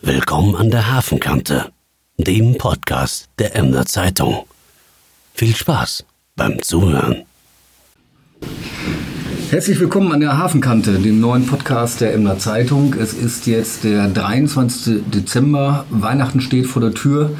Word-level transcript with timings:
Willkommen 0.00 0.54
an 0.54 0.70
der 0.70 0.92
Hafenkante, 0.92 1.72
dem 2.18 2.56
Podcast 2.56 3.28
der 3.40 3.56
Emder 3.56 3.84
Zeitung. 3.84 4.46
Viel 5.34 5.56
Spaß 5.56 6.04
beim 6.36 6.62
Zuhören. 6.62 7.24
Herzlich 9.50 9.80
willkommen 9.80 10.12
an 10.12 10.20
der 10.20 10.38
Hafenkante, 10.38 11.00
dem 11.00 11.18
neuen 11.20 11.46
Podcast 11.46 12.00
der 12.00 12.14
Emder 12.14 12.38
Zeitung. 12.38 12.94
Es 12.94 13.12
ist 13.12 13.48
jetzt 13.48 13.82
der 13.82 14.06
23. 14.06 15.02
Dezember. 15.12 15.84
Weihnachten 15.90 16.40
steht 16.40 16.68
vor 16.68 16.80
der 16.80 16.94
Tür. 16.94 17.36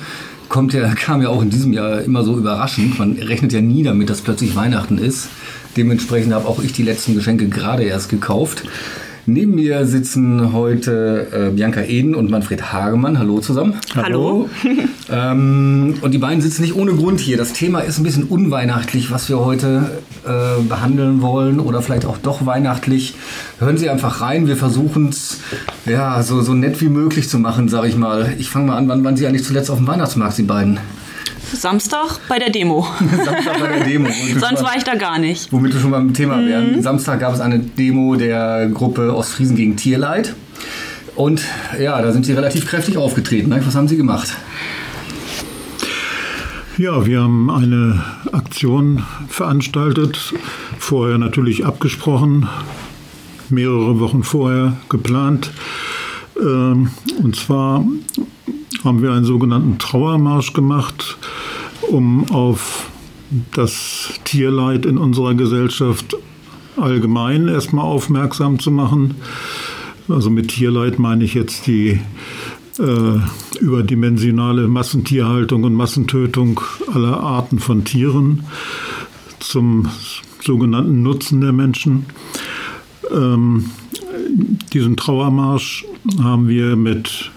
Kommt 0.48 0.72
ja, 0.72 0.92
kam 0.96 1.22
ja 1.22 1.28
auch 1.28 1.42
in 1.42 1.50
diesem 1.50 1.72
Jahr 1.72 2.00
immer 2.00 2.24
so 2.24 2.36
überraschend. 2.36 2.98
Man 2.98 3.12
rechnet 3.12 3.52
ja 3.52 3.60
nie 3.60 3.84
damit, 3.84 4.10
dass 4.10 4.20
plötzlich 4.20 4.56
Weihnachten 4.56 4.98
ist. 4.98 5.28
Dementsprechend 5.76 6.34
habe 6.34 6.48
auch 6.48 6.60
ich 6.60 6.72
die 6.72 6.82
letzten 6.82 7.14
Geschenke 7.14 7.48
gerade 7.48 7.84
erst 7.84 8.08
gekauft. 8.08 8.64
Neben 9.30 9.56
mir 9.56 9.84
sitzen 9.84 10.54
heute 10.54 11.26
äh, 11.30 11.50
Bianca 11.54 11.82
Eden 11.82 12.14
und 12.14 12.30
Manfred 12.30 12.72
Hagemann. 12.72 13.18
Hallo 13.18 13.40
zusammen. 13.40 13.74
Hallo. 13.94 14.48
ähm, 15.12 15.96
und 16.00 16.12
die 16.12 16.18
beiden 16.18 16.40
sitzen 16.40 16.62
nicht 16.62 16.74
ohne 16.74 16.92
Grund 16.92 17.20
hier. 17.20 17.36
Das 17.36 17.52
Thema 17.52 17.80
ist 17.80 17.98
ein 17.98 18.04
bisschen 18.04 18.24
unweihnachtlich, 18.24 19.10
was 19.10 19.28
wir 19.28 19.40
heute 19.40 19.98
äh, 20.24 20.62
behandeln 20.62 21.20
wollen 21.20 21.60
oder 21.60 21.82
vielleicht 21.82 22.06
auch 22.06 22.16
doch 22.16 22.46
weihnachtlich. 22.46 23.16
Hören 23.58 23.76
Sie 23.76 23.90
einfach 23.90 24.22
rein. 24.22 24.46
Wir 24.46 24.56
versuchen 24.56 25.10
es 25.10 25.40
ja, 25.84 26.22
so, 26.22 26.40
so 26.40 26.54
nett 26.54 26.80
wie 26.80 26.88
möglich 26.88 27.28
zu 27.28 27.38
machen, 27.38 27.68
sage 27.68 27.88
ich 27.88 27.98
mal. 27.98 28.32
Ich 28.38 28.48
fange 28.48 28.68
mal 28.68 28.78
an. 28.78 28.88
Wann 28.88 29.04
waren 29.04 29.18
Sie 29.18 29.26
eigentlich 29.26 29.44
zuletzt 29.44 29.70
auf 29.70 29.76
dem 29.76 29.86
Weihnachtsmarkt, 29.86 30.38
die 30.38 30.44
beiden? 30.44 30.80
Samstag 31.52 32.20
bei 32.28 32.38
der 32.38 32.50
Demo. 32.50 32.86
Samstag 33.24 33.60
bei 33.60 33.68
der 33.68 33.84
Demo. 33.84 34.08
Sonst 34.38 34.62
war 34.62 34.76
ich 34.76 34.84
da 34.84 34.94
gar 34.94 35.18
nicht. 35.18 35.52
Womit 35.52 35.74
wir 35.74 35.80
schon 35.80 35.90
beim 35.90 36.14
Thema 36.14 36.36
mhm. 36.36 36.48
wären. 36.48 36.82
Samstag 36.82 37.20
gab 37.20 37.34
es 37.34 37.40
eine 37.40 37.58
Demo 37.58 38.16
der 38.16 38.68
Gruppe 38.72 39.14
Ostfriesen 39.14 39.56
gegen 39.56 39.76
Tierleid. 39.76 40.34
Und 41.14 41.42
ja, 41.80 42.00
da 42.00 42.12
sind 42.12 42.26
sie 42.26 42.32
relativ 42.32 42.66
kräftig 42.66 42.96
aufgetreten. 42.96 43.52
Was 43.64 43.74
haben 43.74 43.88
sie 43.88 43.96
gemacht? 43.96 44.36
Ja, 46.76 47.04
wir 47.04 47.22
haben 47.22 47.50
eine 47.50 48.04
Aktion 48.30 49.02
veranstaltet, 49.28 50.32
vorher 50.78 51.18
natürlich 51.18 51.66
abgesprochen, 51.66 52.48
mehrere 53.48 53.98
Wochen 53.98 54.22
vorher 54.22 54.76
geplant. 54.88 55.50
Ähm, 56.40 56.90
und 57.20 57.34
zwar 57.34 57.84
haben 58.84 59.02
wir 59.02 59.10
einen 59.10 59.24
sogenannten 59.24 59.78
Trauermarsch 59.78 60.52
gemacht, 60.52 61.18
um 61.88 62.30
auf 62.30 62.90
das 63.54 64.14
Tierleid 64.24 64.86
in 64.86 64.98
unserer 64.98 65.34
Gesellschaft 65.34 66.16
allgemein 66.76 67.48
erstmal 67.48 67.84
aufmerksam 67.84 68.58
zu 68.58 68.70
machen. 68.70 69.16
Also 70.08 70.30
mit 70.30 70.48
Tierleid 70.48 70.98
meine 70.98 71.24
ich 71.24 71.34
jetzt 71.34 71.66
die 71.66 72.00
äh, 72.78 73.60
überdimensionale 73.60 74.68
Massentierhaltung 74.68 75.64
und 75.64 75.74
Massentötung 75.74 76.60
aller 76.92 77.20
Arten 77.20 77.58
von 77.58 77.84
Tieren 77.84 78.44
zum 79.40 79.88
sogenannten 80.42 81.02
Nutzen 81.02 81.40
der 81.40 81.52
Menschen. 81.52 82.06
Ähm, 83.10 83.70
diesen 84.72 84.96
Trauermarsch 84.96 85.84
haben 86.22 86.48
wir 86.48 86.76
mit 86.76 87.30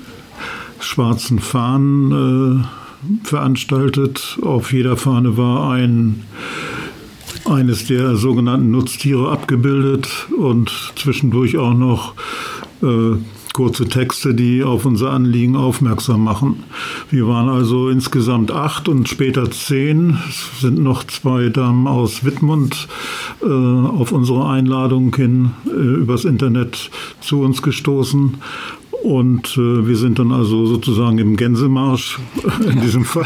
schwarzen 0.79 1.39
Fahnen 1.39 2.61
äh, 2.61 2.80
veranstaltet. 3.23 4.39
Auf 4.41 4.73
jeder 4.73 4.97
Fahne 4.97 5.38
war 5.38 5.71
ein 5.71 6.23
eines 7.45 7.88
der 7.88 8.16
sogenannten 8.16 8.71
Nutztiere 8.71 9.31
abgebildet 9.31 10.27
und 10.38 10.71
zwischendurch 10.95 11.57
auch 11.57 11.73
noch 11.73 12.13
äh, 12.83 13.17
kurze 13.53 13.88
Texte, 13.88 14.33
die 14.33 14.63
auf 14.63 14.85
unser 14.85 15.11
Anliegen 15.11 15.55
aufmerksam 15.55 16.23
machen. 16.23 16.63
Wir 17.09 17.27
waren 17.27 17.49
also 17.49 17.89
insgesamt 17.89 18.52
acht 18.52 18.88
und 18.88 19.09
später 19.09 19.52
zehn. 19.52 20.17
Es 20.29 20.61
sind 20.61 20.79
noch 20.79 21.03
zwei 21.03 21.49
Damen 21.49 21.88
aus 21.88 22.23
Wittmund 22.23 22.88
äh, 23.41 23.45
auf 23.45 24.12
unsere 24.12 24.50
Einladung 24.50 25.16
hin 25.16 25.51
äh, 25.68 25.72
übers 25.72 26.25
Internet 26.25 26.89
zu 27.19 27.41
uns 27.41 27.62
gestoßen. 27.62 28.35
Und 29.03 29.57
äh, 29.57 29.88
wir 29.88 29.95
sind 29.95 30.19
dann 30.19 30.31
also 30.31 30.67
sozusagen 30.67 31.17
im 31.17 31.35
Gänsemarsch 31.35 32.19
in 32.72 32.81
diesem 32.81 33.03
Fall. 33.03 33.25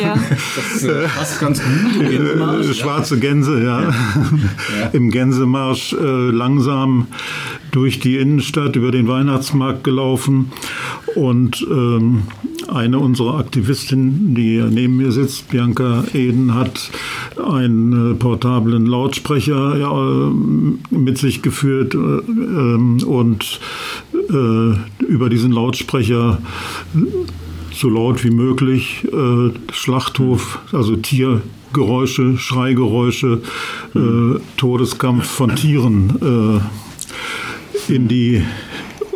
Ja, 0.00 0.14
das 0.72 0.82
äh, 0.82 1.06
passt 1.06 1.40
ganz 1.40 1.60
gut. 1.62 2.02
Äh, 2.02 2.74
schwarze 2.74 3.18
Gänse, 3.18 3.62
ja. 3.62 3.82
ja. 3.82 3.94
Im 4.92 5.10
Gänsemarsch 5.10 5.92
äh, 5.92 6.30
langsam 6.30 7.08
durch 7.72 8.00
die 8.00 8.16
Innenstadt 8.16 8.76
über 8.76 8.90
den 8.90 9.06
Weihnachtsmarkt 9.06 9.84
gelaufen. 9.84 10.52
Und 11.14 11.66
ähm, 11.70 12.22
eine 12.68 12.98
unserer 12.98 13.38
Aktivistinnen, 13.38 14.34
die 14.34 14.62
neben 14.70 14.96
mir 14.96 15.12
sitzt, 15.12 15.50
Bianca 15.50 16.04
Eden, 16.14 16.54
hat 16.54 16.90
einen 17.44 18.12
äh, 18.12 18.14
portablen 18.14 18.86
Lautsprecher 18.86 19.76
ja, 19.76 20.32
mit 20.90 21.18
sich 21.18 21.42
geführt 21.42 21.94
äh, 21.94 21.98
ähm, 21.98 23.02
und 23.04 23.60
äh, 24.14 25.04
über 25.04 25.28
diesen 25.28 25.52
Lautsprecher 25.52 26.38
so 27.72 27.88
laut 27.88 28.22
wie 28.24 28.30
möglich 28.30 29.06
äh, 29.12 29.50
Schlachthof, 29.72 30.58
also 30.72 30.96
Tiergeräusche, 30.96 32.36
Schreigeräusche, 32.38 33.42
äh, 33.94 34.40
Todeskampf 34.56 35.26
von 35.26 35.56
Tieren 35.56 36.60
äh, 37.88 37.92
in 37.92 38.08
die 38.08 38.42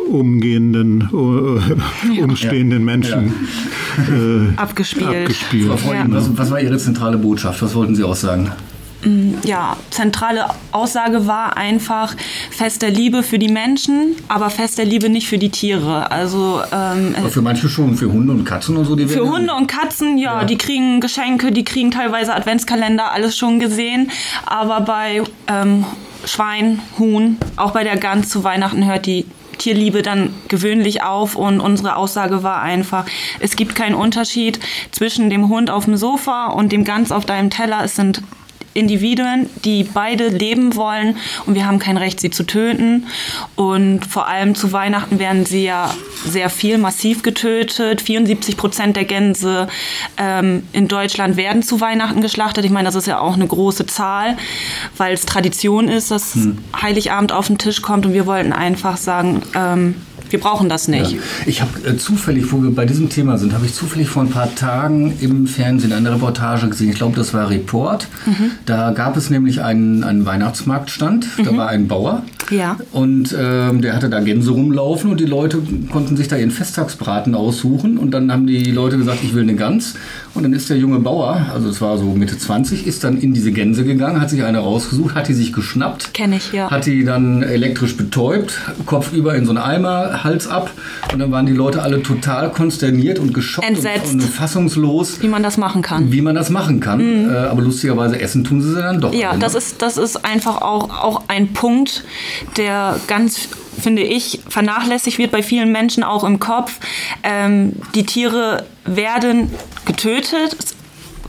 umgehenden, 0.09 1.09
äh, 1.11 2.21
umstehenden 2.21 2.83
Menschen 2.85 3.33
äh, 3.97 4.57
abgespielt. 4.59 5.07
abgespielt. 5.07 5.69
Was, 6.09 6.37
was 6.37 6.51
war 6.51 6.61
Ihre 6.61 6.77
zentrale 6.77 7.17
Botschaft? 7.17 7.61
Was 7.61 7.75
wollten 7.75 7.95
Sie 7.95 8.03
aussagen? 8.03 8.51
Mm, 9.07 9.35
ja, 9.43 9.77
zentrale 9.89 10.47
Aussage 10.71 11.27
war 11.27 11.55
einfach 11.55 12.15
Fest 12.51 12.81
der 12.81 12.91
Liebe 12.91 13.23
für 13.23 13.39
die 13.39 13.47
Menschen, 13.47 14.15
aber 14.27 14.49
Fest 14.49 14.77
der 14.77 14.85
Liebe 14.85 15.09
nicht 15.09 15.27
für 15.27 15.37
die 15.37 15.49
Tiere. 15.49 16.11
Also 16.11 16.61
ähm, 16.71 17.15
aber 17.17 17.29
für 17.29 17.41
manche 17.41 17.69
schon, 17.69 17.95
für 17.95 18.11
Hunde 18.11 18.33
und 18.33 18.43
Katzen 18.43 18.75
und 18.75 18.85
so. 18.85 18.95
Die 18.95 19.07
für 19.07 19.27
Hunde 19.27 19.53
und 19.53 19.67
Katzen, 19.67 20.17
ja, 20.17 20.41
ja, 20.41 20.45
die 20.45 20.57
kriegen 20.57 20.99
Geschenke, 20.99 21.51
die 21.51 21.63
kriegen 21.63 21.91
teilweise 21.91 22.35
Adventskalender, 22.35 23.11
alles 23.11 23.37
schon 23.37 23.59
gesehen. 23.59 24.11
Aber 24.45 24.81
bei 24.81 25.23
ähm, 25.47 25.85
Schwein, 26.25 26.79
Huhn, 26.99 27.37
auch 27.55 27.71
bei 27.71 27.83
der 27.83 27.97
Gans 27.97 28.29
zu 28.29 28.43
Weihnachten 28.43 28.85
hört 28.85 29.05
die 29.05 29.25
Tierliebe 29.57 30.01
dann 30.01 30.33
gewöhnlich 30.49 31.01
auf 31.01 31.35
und 31.35 31.59
unsere 31.59 31.95
Aussage 31.95 32.43
war 32.43 32.61
einfach, 32.61 33.05
es 33.39 33.55
gibt 33.55 33.75
keinen 33.75 33.95
Unterschied 33.95 34.59
zwischen 34.91 35.29
dem 35.29 35.49
Hund 35.49 35.71
auf 35.71 35.85
dem 35.85 35.97
Sofa 35.97 36.47
und 36.47 36.71
dem 36.71 36.83
Gans 36.83 37.11
auf 37.11 37.25
deinem 37.25 37.49
Teller. 37.49 37.83
Es 37.83 37.95
sind 37.95 38.21
Individuen, 38.77 39.49
die 39.65 39.83
beide 39.83 40.27
leben 40.27 40.75
wollen 40.75 41.17
und 41.45 41.55
wir 41.55 41.65
haben 41.65 41.79
kein 41.79 41.97
Recht, 41.97 42.19
sie 42.19 42.29
zu 42.29 42.43
töten. 42.43 43.07
Und 43.55 44.05
vor 44.05 44.27
allem 44.27 44.55
zu 44.55 44.71
Weihnachten 44.71 45.19
werden 45.19 45.45
sie 45.45 45.63
ja 45.63 45.93
sehr 46.25 46.49
viel 46.49 46.77
massiv 46.77 47.23
getötet. 47.23 48.01
74 48.01 48.55
Prozent 48.57 48.95
der 48.95 49.05
Gänse 49.05 49.67
ähm, 50.17 50.63
in 50.73 50.87
Deutschland 50.87 51.37
werden 51.37 51.63
zu 51.63 51.81
Weihnachten 51.81 52.21
geschlachtet. 52.21 52.65
Ich 52.65 52.71
meine, 52.71 52.85
das 52.85 52.95
ist 52.95 53.07
ja 53.07 53.19
auch 53.19 53.33
eine 53.33 53.47
große 53.47 53.85
Zahl, 53.85 54.37
weil 54.95 55.13
es 55.13 55.25
Tradition 55.25 55.87
ist, 55.87 56.11
dass 56.11 56.35
hm. 56.35 56.57
Heiligabend 56.79 57.31
auf 57.31 57.47
den 57.47 57.57
Tisch 57.57 57.81
kommt 57.81 58.05
und 58.05 58.13
wir 58.13 58.25
wollten 58.25 58.53
einfach 58.53 58.97
sagen, 58.97 59.41
ähm, 59.55 59.95
wir 60.29 60.39
brauchen 60.39 60.69
das 60.69 60.87
nicht. 60.87 61.11
Ja. 61.11 61.19
Ich 61.45 61.61
habe 61.61 61.71
äh, 61.87 61.97
zufällig, 61.97 62.51
wo 62.51 62.61
wir 62.61 62.71
bei 62.71 62.85
diesem 62.85 63.09
Thema 63.09 63.37
sind, 63.37 63.53
habe 63.53 63.65
ich 63.65 63.73
zufällig 63.73 64.09
vor 64.09 64.23
ein 64.23 64.29
paar 64.29 64.53
Tagen 64.55 65.13
im 65.21 65.47
Fernsehen 65.47 65.93
eine 65.93 66.11
Reportage 66.11 66.67
gesehen. 66.67 66.89
Ich 66.89 66.95
glaube, 66.95 67.15
das 67.15 67.33
war 67.33 67.49
Report. 67.49 68.07
Mhm. 68.25 68.51
Da 68.65 68.91
gab 68.91 69.17
es 69.17 69.29
nämlich 69.29 69.61
einen, 69.61 70.03
einen 70.03 70.25
Weihnachtsmarktstand. 70.25 71.27
Mhm. 71.37 71.43
Da 71.43 71.57
war 71.57 71.69
ein 71.69 71.87
Bauer. 71.87 72.23
Ja. 72.49 72.77
Und 72.91 73.35
ähm, 73.37 73.81
der 73.81 73.95
hatte 73.95 74.09
da 74.09 74.19
Gänse 74.21 74.51
rumlaufen 74.51 75.11
und 75.11 75.19
die 75.19 75.25
Leute 75.25 75.61
konnten 75.91 76.15
sich 76.15 76.27
da 76.27 76.37
ihren 76.37 76.51
Festtagsbraten 76.51 77.35
aussuchen. 77.35 77.97
Und 77.97 78.11
dann 78.11 78.31
haben 78.31 78.47
die 78.47 78.71
Leute 78.71 78.97
gesagt, 78.97 79.19
ich 79.23 79.33
will 79.33 79.43
eine 79.43 79.55
Gans. 79.55 79.95
Und 80.33 80.43
dann 80.43 80.53
ist 80.53 80.69
der 80.69 80.77
junge 80.77 80.99
Bauer, 80.99 81.47
also 81.53 81.69
es 81.69 81.81
war 81.81 81.97
so 81.97 82.05
Mitte 82.05 82.37
20, 82.37 82.85
ist 82.85 83.03
dann 83.03 83.17
in 83.19 83.33
diese 83.33 83.51
Gänse 83.51 83.83
gegangen, 83.83 84.21
hat 84.21 84.29
sich 84.29 84.43
eine 84.43 84.59
rausgesucht, 84.59 85.15
hat 85.15 85.27
die 85.27 85.33
sich 85.33 85.51
geschnappt. 85.51 86.13
Kenne 86.13 86.37
ich, 86.37 86.51
ja. 86.53 86.69
Hat 86.69 86.85
die 86.85 87.03
dann 87.03 87.43
elektrisch 87.43 87.97
betäubt, 87.97 88.59
Kopf 88.85 89.13
über 89.13 89.35
in 89.35 89.45
so 89.45 89.51
einen 89.51 89.57
Eimer, 89.57 90.16
Hals 90.23 90.47
ab. 90.47 90.71
Und 91.11 91.19
dann 91.19 91.31
waren 91.31 91.45
die 91.45 91.53
Leute 91.53 91.81
alle 91.81 92.03
total 92.03 92.51
konsterniert 92.51 93.19
und 93.19 93.33
geschockt 93.33 93.67
Entsetzt. 93.67 94.13
Und, 94.13 94.21
und 94.21 94.29
fassungslos. 94.29 95.21
Wie 95.21 95.27
man 95.27 95.43
das 95.43 95.57
machen 95.57 95.81
kann. 95.81 96.11
Wie 96.11 96.21
man 96.21 96.35
das 96.35 96.49
machen 96.49 96.79
kann. 96.79 96.99
Mhm. 96.99 97.29
Äh, 97.29 97.37
aber 97.37 97.61
lustigerweise 97.61 98.19
essen 98.19 98.43
tun 98.43 98.61
sie 98.61 98.75
dann 98.75 99.01
doch. 99.01 99.13
Ja, 99.13 99.31
alle, 99.31 99.39
das, 99.39 99.53
ne? 99.53 99.59
ist, 99.59 99.81
das 99.81 99.97
ist 99.97 100.25
einfach 100.25 100.61
auch, 100.61 100.89
auch 100.89 101.23
ein 101.27 101.53
Punkt, 101.53 102.03
der 102.57 102.99
ganz 103.07 103.49
finde 103.79 104.01
ich, 104.01 104.39
vernachlässigt 104.49 105.19
wird 105.19 105.31
bei 105.31 105.43
vielen 105.43 105.71
Menschen 105.71 106.03
auch 106.03 106.23
im 106.23 106.39
Kopf. 106.39 106.79
Ähm, 107.23 107.73
die 107.93 108.05
Tiere 108.05 108.65
werden 108.85 109.51
getötet, 109.85 110.57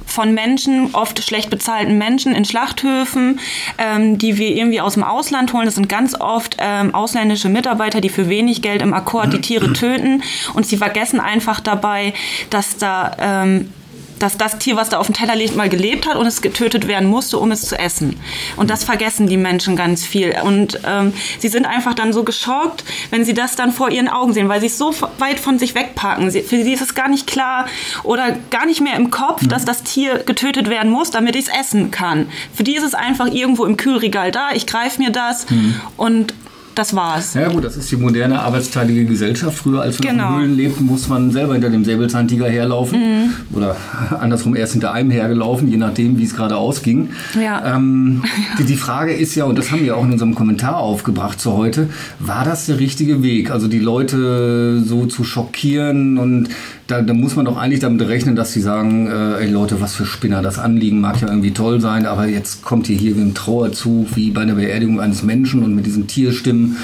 von 0.09 0.35
Menschen, 0.35 0.95
oft 0.95 1.23
schlecht 1.23 1.51
bezahlten 1.51 1.99
Menschen 1.99 2.35
in 2.35 2.45
Schlachthöfen, 2.45 3.41
ähm, 3.79 4.19
die 4.19 4.39
wir 4.39 4.51
irgendwie 4.51 4.81
aus 4.81 4.95
dem 4.95 5.05
Ausland 5.05 5.53
holen. 5.53 5.67
Das 5.67 5.75
sind 5.75 5.89
ganz 5.89 6.19
oft 6.19 6.57
ähm, 6.59 6.95
ausländische 6.95 7.49
Mitarbeiter, 7.49 8.01
die 8.01 8.09
für 8.09 8.29
wenig 8.29 8.63
Geld 8.63 8.83
im 8.83 8.95
Akkord 8.95 9.33
die 9.33 9.41
Tiere 9.41 9.73
töten 9.73 10.23
und 10.55 10.67
sie 10.67 10.77
vergessen 10.77 11.21
einfach 11.21 11.61
dabei, 11.61 12.15
dass 12.51 12.77
da 12.77 13.17
ähm, 13.19 13.73
dass 14.19 14.37
das 14.37 14.59
Tier, 14.59 14.77
was 14.77 14.89
da 14.89 14.99
auf 14.99 15.07
dem 15.07 15.15
Teller 15.15 15.37
liegt, 15.37 15.57
mal 15.57 15.69
gelebt 15.69 16.07
hat 16.07 16.17
und 16.17 16.27
es 16.27 16.43
getötet 16.43 16.87
werden 16.89 17.09
musste, 17.09 17.39
um 17.39 17.51
es 17.51 17.63
zu 17.63 17.79
essen. 17.79 18.19
Und 18.57 18.71
das 18.71 18.85
vergessen 18.85 19.27
die 19.27 19.37
Menschen 19.37 19.77
ganz 19.77 20.05
viel. 20.05 20.35
Und 20.43 20.81
ähm, 20.87 21.13
sie 21.39 21.49
sind 21.49 21.67
einfach 21.67 21.95
dann 21.95 22.13
so 22.13 22.25
geschockt, 22.25 22.85
wenn 23.11 23.25
sie 23.25 23.35
das 23.35 23.57
dann 23.57 23.73
vor 23.73 23.91
ihren 23.91 24.09
Augen 24.09 24.33
sehen, 24.33 24.49
weil 24.49 24.61
sie 24.61 24.67
es 24.67 24.79
so 24.79 24.95
weit 25.19 25.41
von 25.41 25.59
sich 25.59 25.75
wegpacken. 25.75 26.31
Sie, 26.31 26.43
für 26.43 26.63
sie 26.63 26.73
ist 26.73 26.83
es 26.83 26.95
gar 26.95 27.09
nicht 27.09 27.27
klar 27.27 27.67
oder 28.03 28.37
gar 28.51 28.67
nicht 28.67 28.81
mehr 28.81 28.97
im 28.97 29.11
Kopf, 29.11 29.43
mhm. 29.43 29.49
dass 29.49 29.65
das 29.65 29.83
Tier 29.83 30.19
getötet 30.19 30.69
werden 30.69 30.91
muss, 30.91 31.11
damit 31.11 31.37
ich 31.37 31.49
es 31.49 31.61
essen 31.61 31.91
kann. 31.91 32.29
Für 32.55 32.65
die 32.65 32.77
ist 32.77 32.85
es 32.85 32.95
einfach 32.95 33.27
irgendwo 33.27 33.65
im 33.65 33.77
Kühlregal 33.77 34.31
da, 34.31 34.51
ich 34.53 34.67
greife 34.67 35.01
mir 35.01 35.11
das 35.11 35.49
mhm. 35.51 35.81
und 35.97 36.35
das 36.79 36.95
war's. 36.95 37.35
Ja 37.35 37.49
gut, 37.49 37.65
das 37.65 37.77
ist 37.77 37.91
die 37.91 37.97
moderne 37.97 38.41
arbeitsteilige 38.41 39.05
Gesellschaft. 39.05 39.59
Früher, 39.59 39.83
als 39.83 40.01
wir 40.01 40.11
genau. 40.11 40.35
in 40.35 40.41
Höhlen 40.41 40.57
lebten, 40.57 40.87
musste 40.87 41.11
man 41.11 41.31
selber 41.33 41.55
hinter 41.55 41.71
dem 41.71 41.85
Säbelzahntiger 41.85 42.49
herlaufen. 42.49 43.01
Mhm. 43.01 43.31
Oder 43.57 43.77
andersrum 44.21 44.55
erst 44.55 44.73
hinter 44.73 44.93
einem 44.93 45.11
hergelaufen, 45.11 45.69
je 45.69 45.77
nachdem, 45.77 46.19
wie 46.19 46.25
es 46.25 46.37
gerade 46.37 46.57
ausging. 46.57 47.11
Ja. 47.41 47.77
Ähm, 47.77 48.23
die, 48.59 48.65
die, 48.65 48.77
Frage 48.77 49.13
ist 49.13 49.35
ja, 49.35 49.45
und 49.45 49.59
das 49.59 49.73
haben 49.73 49.83
wir 49.83 49.97
auch 49.97 50.05
in 50.05 50.13
unserem 50.13 50.35
Kommentar 50.35 50.77
aufgebracht 50.77 51.41
zu 51.41 51.55
heute, 51.55 51.89
war 52.21 52.45
das 52.45 52.67
der 52.67 52.79
richtige 52.79 53.23
Weg? 53.23 53.51
Also 53.51 53.67
die 53.67 53.81
Leute 53.81 54.81
so 54.81 55.07
zu 55.07 55.25
schockieren 55.25 56.19
und 56.19 56.49
da, 56.89 57.03
da, 57.03 57.13
muss 57.13 57.37
man 57.37 57.45
doch 57.45 57.59
eigentlich 57.59 57.81
damit 57.81 58.01
rechnen, 58.09 58.35
dass 58.35 58.53
sie 58.53 58.63
sagen, 58.63 59.09
äh, 59.09 59.43
ey 59.43 59.51
Leute, 59.51 59.81
was 59.81 59.95
für 59.95 60.07
Spinner, 60.07 60.41
das 60.41 60.59
Anliegen 60.59 61.01
mag 61.01 61.21
ja 61.21 61.29
irgendwie 61.29 61.53
toll 61.53 61.83
sein, 61.83 62.07
aber 62.07 62.27
jetzt 62.27 62.63
kommt 62.63 62.89
ihr 62.89 62.97
hier 62.97 63.15
wie 63.15 63.21
ein 63.21 63.35
Trauerzug, 63.35 64.17
wie 64.17 64.31
bei 64.31 64.41
einer 64.41 64.55
Beerdigung 64.55 64.99
eines 64.99 65.23
Menschen 65.23 65.63
und 65.63 65.75
mit 65.75 65.85
diesen 65.85 66.07
Tierstimmen. 66.07 66.79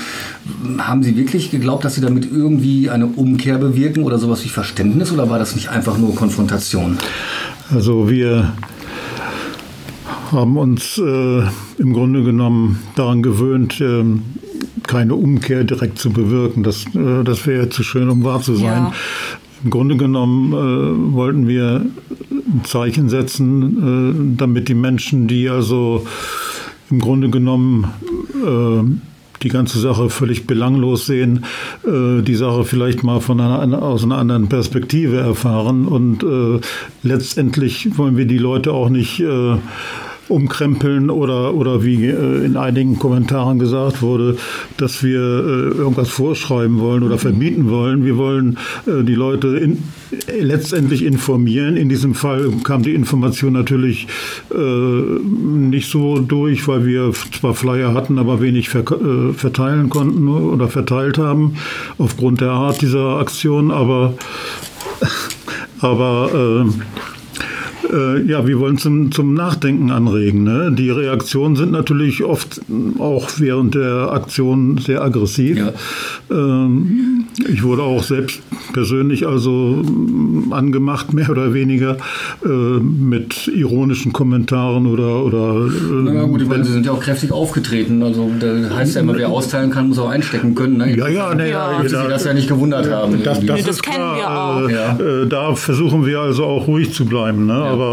Haben 0.79 1.03
Sie 1.03 1.17
wirklich 1.17 1.51
geglaubt, 1.51 1.87
dass 1.87 1.95
Sie 1.95 2.03
damit 2.03 2.31
irgendwie 2.31 2.91
eine 2.91 3.07
Umkehr 3.07 3.57
bewirken 3.57 4.03
oder 4.03 4.19
sowas 4.19 4.45
wie 4.45 4.51
Verständnis 4.51 5.11
oder 5.11 5.31
war 5.31 5.39
das 5.39 5.55
nicht 5.55 5.71
einfach 5.71 5.97
nur 5.97 6.15
Konfrontation? 6.15 6.99
Also 7.71 8.11
wir 8.11 8.53
haben 10.31 10.59
uns 10.59 10.99
äh, 10.99 11.43
im 11.79 11.93
Grunde 11.95 12.23
genommen 12.23 12.79
daran 12.95 13.23
gewöhnt, 13.23 13.81
äh, 13.81 14.05
keine 14.87 15.15
Umkehr 15.15 15.65
direkt 15.65 15.99
zu 15.99 16.11
bewirken. 16.11 16.63
Das, 16.63 16.85
äh, 16.95 17.25
das 17.25 17.47
wäre 17.47 17.71
zu 17.71 17.83
schön, 17.83 18.11
um 18.11 18.23
wahr 18.23 18.43
zu 18.43 18.55
sein. 18.55 18.93
Im 19.65 19.71
Grunde 19.71 19.97
genommen 19.97 20.53
äh, 20.53 21.15
wollten 21.15 21.49
wir 21.49 21.87
ein 22.31 22.65
Zeichen 22.65 23.09
setzen, 23.09 24.35
äh, 24.35 24.37
damit 24.39 24.69
die 24.69 24.75
Menschen, 24.75 25.27
die 25.27 25.49
also 25.49 26.07
im 26.91 27.01
Grunde 27.01 27.31
genommen 27.31 27.87
äh, 28.45 29.43
die 29.43 29.49
ganze 29.49 29.79
Sache 29.81 30.11
völlig 30.11 30.47
belanglos 30.47 31.07
sehen, 31.07 31.45
äh, 31.87 32.23
die 32.23 32.35
Sache 32.35 32.65
vielleicht 32.65 33.05
mal 33.05 33.21
von 33.21 33.41
einer, 33.41 33.83
aus 33.83 34.05
einer 34.05 34.19
anderen 34.19 34.49
Perspektive 34.49 35.19
erfahren. 35.19 35.87
Und 35.87 36.23
äh, 36.23 36.61
letztendlich 37.03 37.97
wollen 37.97 38.19
wir 38.19 38.27
die 38.27 38.39
Leute 38.39 38.73
auch 38.73 38.91
nicht 38.91 39.21
äh, 39.21 39.57
umkrempeln 40.29 41.11
oder, 41.11 41.55
oder 41.55 41.85
wie 41.85 42.07
äh, 42.07 42.45
in 42.45 42.57
einigen 42.57 42.99
Kommentaren 42.99 43.59
gesagt 43.59 44.03
wurde, 44.03 44.37
dass 44.77 45.03
wir 45.03 45.21
äh, 45.21 45.79
irgendwas 45.79 46.09
vorschreiben 46.09 46.79
wollen 46.79 47.03
oder 47.03 47.19
verbieten 47.19 47.71
wollen. 47.71 48.05
Wir 48.05 48.17
wollen 48.17 48.59
äh, 48.87 49.03
die 49.05 49.15
Leute 49.15 49.49
in, 49.59 49.83
letztendlich 50.41 51.05
informieren. 51.05 51.77
In 51.77 51.89
diesem 51.89 52.15
Fall 52.15 52.51
kam 52.63 52.83
die 52.83 52.95
Information 52.95 53.53
natürlich 53.53 54.07
nicht 54.55 55.91
so 55.91 56.19
durch, 56.19 56.69
weil 56.69 56.87
wir 56.87 57.13
zwar 57.13 57.55
Flyer 57.55 57.95
hatten, 57.95 58.19
aber 58.19 58.41
wenig 58.41 58.69
verteilen 58.69 59.91
konnten 59.91 60.29
oder 60.29 60.69
verteilt 60.69 61.19
haben 61.19 61.57
aufgrund 61.99 62.41
der 62.41 62.51
Art 62.51 62.81
dieser 62.81 63.19
Aktion. 63.19 63.71
Aber, 63.73 64.15
aber 65.81 66.65
äh, 67.95 68.23
ja, 68.23 68.47
wir 68.47 68.59
wollen 68.59 68.79
zum, 68.79 69.13
zum 69.13 69.35
Nachdenken 69.35 69.91
anregen. 69.91 70.43
Ne? 70.43 70.73
Die 70.77 70.91
Reaktionen 70.91 71.57
sind 71.57 71.71
natürlich 71.73 72.25
oft 72.25 72.61
auch 72.99 73.29
während 73.39 73.75
der 73.75 74.11
Aktion 74.13 74.79
sehr 74.79 75.03
aggressiv. 75.03 75.59
Ja. 75.59 75.73
Ähm, 76.31 77.27
ich 77.49 77.63
wurde 77.63 77.83
auch 77.83 78.03
selbst 78.03 78.43
persönlich 78.73 79.27
also 79.27 79.51
mm, 79.51 80.53
angemacht, 80.53 81.13
mehr 81.13 81.31
oder 81.31 81.55
weniger, 81.55 81.97
äh, 82.45 82.49
mit 82.49 83.49
ironischen 83.49 84.13
Kommentaren 84.13 84.87
oder. 84.87 85.25
oder 85.25 85.67
äh, 86.09 86.15
ja, 86.15 86.25
gut, 86.25 86.43
ich 86.43 86.49
meine, 86.49 86.65
Sie 86.65 86.73
sind 86.73 86.87
ja 86.87 86.93
auch 86.93 87.01
kräftig 87.01 87.33
aufgetreten. 87.33 88.03
Also, 88.03 88.31
da 88.41 88.75
heißt 88.75 88.97
ja 88.97 89.03
immer, 89.03 89.17
wer 89.17 89.29
austeilen 89.29 89.71
kann, 89.71 89.89
muss 89.89 89.99
auch 89.99 90.09
einstecken 90.09 90.55
können. 90.55 90.79
Ne? 90.79 90.97
Ja, 90.97 91.09
ja, 91.09 91.35
ne, 91.35 91.51
ja. 91.51 91.83
ja. 91.83 91.89
Sie 91.89 91.95
das 92.09 92.25
ja 92.25 92.35
nicht 92.35 92.49
gewundert 92.49 92.91
haben. 92.91 93.23
Das, 93.23 93.39
das, 93.39 93.57
nee, 93.57 93.63
das 93.63 93.77
ist 93.77 93.83
klar. 93.83 94.69
Äh, 94.69 95.27
da 95.29 95.55
versuchen 95.55 96.07
wir 96.07 96.21
also 96.21 96.45
auch 96.45 96.67
ruhig 96.67 96.93
zu 96.93 97.05
bleiben. 97.05 97.47
Ne? 97.47 97.55
aber 97.75 97.84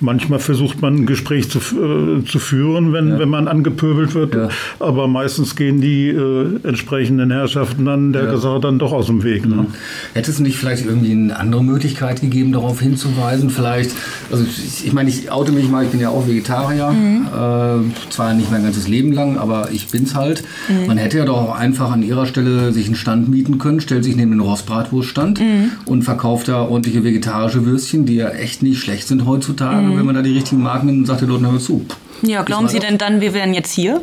manchmal 0.00 0.38
versucht 0.38 0.80
man 0.80 0.96
ein 0.96 1.06
Gespräch 1.06 1.50
zu, 1.50 1.58
äh, 1.58 2.24
zu 2.24 2.38
führen, 2.38 2.92
wenn, 2.92 3.08
ja. 3.08 3.18
wenn 3.18 3.28
man 3.28 3.48
angepöbelt 3.48 4.14
wird. 4.14 4.34
Ja. 4.34 4.48
Aber 4.78 5.08
meistens 5.08 5.56
gehen 5.56 5.80
die 5.80 6.08
äh, 6.08 6.60
entsprechenden 6.64 7.30
Herrschaften 7.30 7.84
dann 7.84 8.12
der 8.12 8.24
ja. 8.24 8.36
Sache 8.36 8.60
dann 8.60 8.78
doch 8.78 8.92
aus 8.92 9.06
dem 9.06 9.22
Weg. 9.22 9.46
Ne? 9.46 9.56
Mhm. 9.56 9.66
Hätte 10.14 10.30
es 10.30 10.38
nicht 10.38 10.56
vielleicht 10.56 10.86
irgendwie 10.86 11.12
eine 11.12 11.38
andere 11.38 11.64
Möglichkeit 11.64 12.20
gegeben, 12.20 12.52
darauf 12.52 12.80
hinzuweisen? 12.80 13.50
Vielleicht, 13.50 13.92
also 14.30 14.44
ich, 14.44 14.86
ich 14.86 14.92
meine, 14.92 15.10
ich 15.10 15.30
oute 15.30 15.52
mich 15.52 15.68
mal, 15.68 15.84
ich 15.84 15.90
bin 15.90 16.00
ja 16.00 16.10
auch 16.10 16.26
Vegetarier, 16.26 16.90
mhm. 16.90 17.26
äh, 17.26 18.10
zwar 18.10 18.34
nicht 18.34 18.50
mein 18.50 18.62
ganzes 18.62 18.88
Leben 18.88 19.12
lang, 19.12 19.38
aber 19.38 19.70
ich 19.72 19.88
bin's 19.88 20.14
halt. 20.14 20.42
Mhm. 20.68 20.86
Man 20.86 20.98
hätte 20.98 21.18
ja 21.18 21.24
doch 21.24 21.36
auch 21.36 21.56
einfach 21.56 21.90
an 21.90 22.02
ihrer 22.02 22.26
Stelle 22.26 22.72
sich 22.72 22.86
einen 22.86 22.96
Stand 22.96 23.28
mieten 23.28 23.58
können, 23.58 23.80
stellt 23.80 24.04
sich 24.04 24.16
neben 24.16 24.32
den 24.32 24.40
Rostbratwurststand 24.40 25.40
mhm. 25.40 25.70
und 25.86 26.02
verkauft 26.02 26.48
da 26.48 26.62
ordentliche 26.62 27.04
vegetarische 27.04 27.64
Würstchen, 27.64 28.06
die 28.06 28.16
ja 28.16 28.28
echt 28.28 28.62
nicht 28.62 28.80
schlecht 28.80 29.08
sind 29.08 29.24
heutzutage, 29.38 29.80
mhm. 29.80 29.98
wenn 29.98 30.06
man 30.06 30.14
da 30.14 30.22
die 30.22 30.34
richtigen 30.34 30.62
Marken 30.62 30.86
nimmt 30.86 30.98
und 31.00 31.06
sagt 31.06 31.22
den 31.22 31.28
Leuten, 31.28 31.50
hör 31.50 31.58
zu. 31.58 31.84
Ja, 32.22 32.42
glauben 32.42 32.68
Sie 32.68 32.80
denn 32.80 32.98
dann, 32.98 33.20
wir 33.20 33.32
wären 33.32 33.54
jetzt 33.54 33.72
hier? 33.72 34.02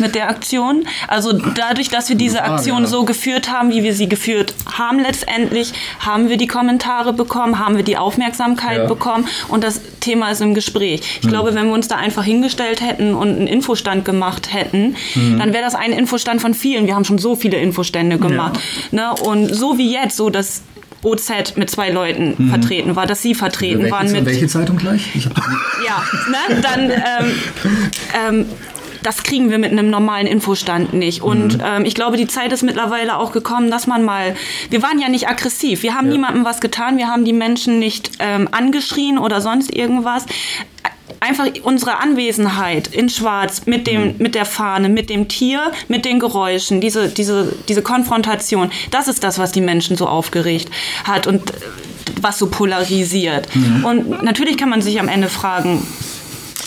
mit 0.00 0.16
der 0.16 0.28
Aktion. 0.28 0.84
Also 1.06 1.32
dadurch, 1.32 1.88
dass 1.88 2.08
wir 2.08 2.16
diese 2.16 2.42
Aktion 2.42 2.84
so 2.84 3.04
geführt 3.04 3.48
haben, 3.48 3.70
wie 3.70 3.84
wir 3.84 3.94
sie 3.94 4.08
geführt 4.08 4.52
haben 4.76 4.98
letztendlich, 4.98 5.72
haben 6.00 6.28
wir 6.28 6.36
die 6.36 6.48
Kommentare 6.48 7.12
bekommen, 7.12 7.60
haben 7.60 7.76
wir 7.76 7.84
die 7.84 7.96
Aufmerksamkeit 7.96 8.78
ja. 8.78 8.86
bekommen 8.86 9.28
und 9.48 9.62
das 9.62 9.80
Thema 10.00 10.30
ist 10.30 10.40
im 10.40 10.54
Gespräch. 10.54 11.00
Ich 11.20 11.26
mhm. 11.26 11.28
glaube, 11.28 11.54
wenn 11.54 11.66
wir 11.66 11.74
uns 11.74 11.86
da 11.86 11.94
einfach 11.94 12.24
hingestellt 12.24 12.80
hätten 12.80 13.14
und 13.14 13.28
einen 13.28 13.46
Infostand 13.46 14.04
gemacht 14.04 14.52
hätten, 14.52 14.96
mhm. 15.14 15.38
dann 15.38 15.52
wäre 15.52 15.62
das 15.62 15.76
ein 15.76 15.92
Infostand 15.92 16.40
von 16.40 16.54
vielen. 16.54 16.86
Wir 16.86 16.96
haben 16.96 17.04
schon 17.04 17.18
so 17.18 17.36
viele 17.36 17.58
Infostände 17.58 18.18
gemacht. 18.18 18.58
Ja. 18.90 19.14
Ne? 19.14 19.22
Und 19.22 19.54
so 19.54 19.78
wie 19.78 19.92
jetzt, 19.92 20.16
so 20.16 20.28
dass 20.28 20.62
OZ 21.04 21.56
mit 21.56 21.70
zwei 21.70 21.90
Leuten 21.90 22.34
mhm. 22.36 22.48
vertreten 22.48 22.96
war, 22.96 23.06
dass 23.06 23.22
sie 23.22 23.34
vertreten 23.34 23.80
welche, 23.80 23.92
waren 23.92 24.12
mit. 24.12 24.24
Welche 24.24 24.48
Zeitung 24.48 24.76
gleich? 24.76 25.14
ja, 25.86 26.02
ne, 26.30 26.60
dann 26.62 26.90
ähm, 26.90 27.30
ähm, 28.28 28.46
das 29.04 29.22
kriegen 29.22 29.50
wir 29.50 29.58
mit 29.58 29.70
einem 29.70 29.90
normalen 29.90 30.26
Infostand 30.26 30.94
nicht. 30.94 31.22
Und 31.22 31.58
mhm. 31.58 31.64
ähm, 31.64 31.84
ich 31.84 31.94
glaube, 31.94 32.16
die 32.16 32.26
Zeit 32.26 32.52
ist 32.52 32.62
mittlerweile 32.62 33.18
auch 33.18 33.32
gekommen, 33.32 33.70
dass 33.70 33.86
man 33.86 34.02
mal, 34.02 34.34
wir 34.70 34.82
waren 34.82 34.98
ja 34.98 35.08
nicht 35.08 35.28
aggressiv, 35.28 35.82
wir 35.82 35.94
haben 35.94 36.06
ja. 36.06 36.12
niemandem 36.12 36.44
was 36.44 36.60
getan, 36.60 36.96
wir 36.96 37.06
haben 37.06 37.24
die 37.24 37.32
Menschen 37.32 37.78
nicht 37.78 38.12
ähm, 38.18 38.48
angeschrien 38.50 39.18
oder 39.18 39.40
sonst 39.40 39.72
irgendwas 39.72 40.24
einfach 41.24 41.46
unsere 41.62 41.98
Anwesenheit 41.98 42.88
in 42.88 43.08
Schwarz 43.08 43.62
mit 43.66 43.86
dem, 43.86 44.08
mhm. 44.08 44.14
mit 44.18 44.34
der 44.34 44.44
Fahne, 44.44 44.88
mit 44.88 45.10
dem 45.10 45.28
Tier, 45.28 45.72
mit 45.88 46.04
den 46.04 46.20
Geräuschen, 46.20 46.80
diese, 46.80 47.08
diese, 47.08 47.52
diese 47.68 47.82
Konfrontation, 47.82 48.70
das 48.90 49.08
ist 49.08 49.24
das, 49.24 49.38
was 49.38 49.52
die 49.52 49.60
Menschen 49.60 49.96
so 49.96 50.06
aufgeregt 50.06 50.70
hat 51.04 51.26
und 51.26 51.52
was 52.20 52.38
so 52.38 52.48
polarisiert. 52.48 53.48
Mhm. 53.54 53.84
Und 53.84 54.22
natürlich 54.22 54.56
kann 54.56 54.68
man 54.68 54.82
sich 54.82 55.00
am 55.00 55.08
Ende 55.08 55.28
fragen, 55.28 55.86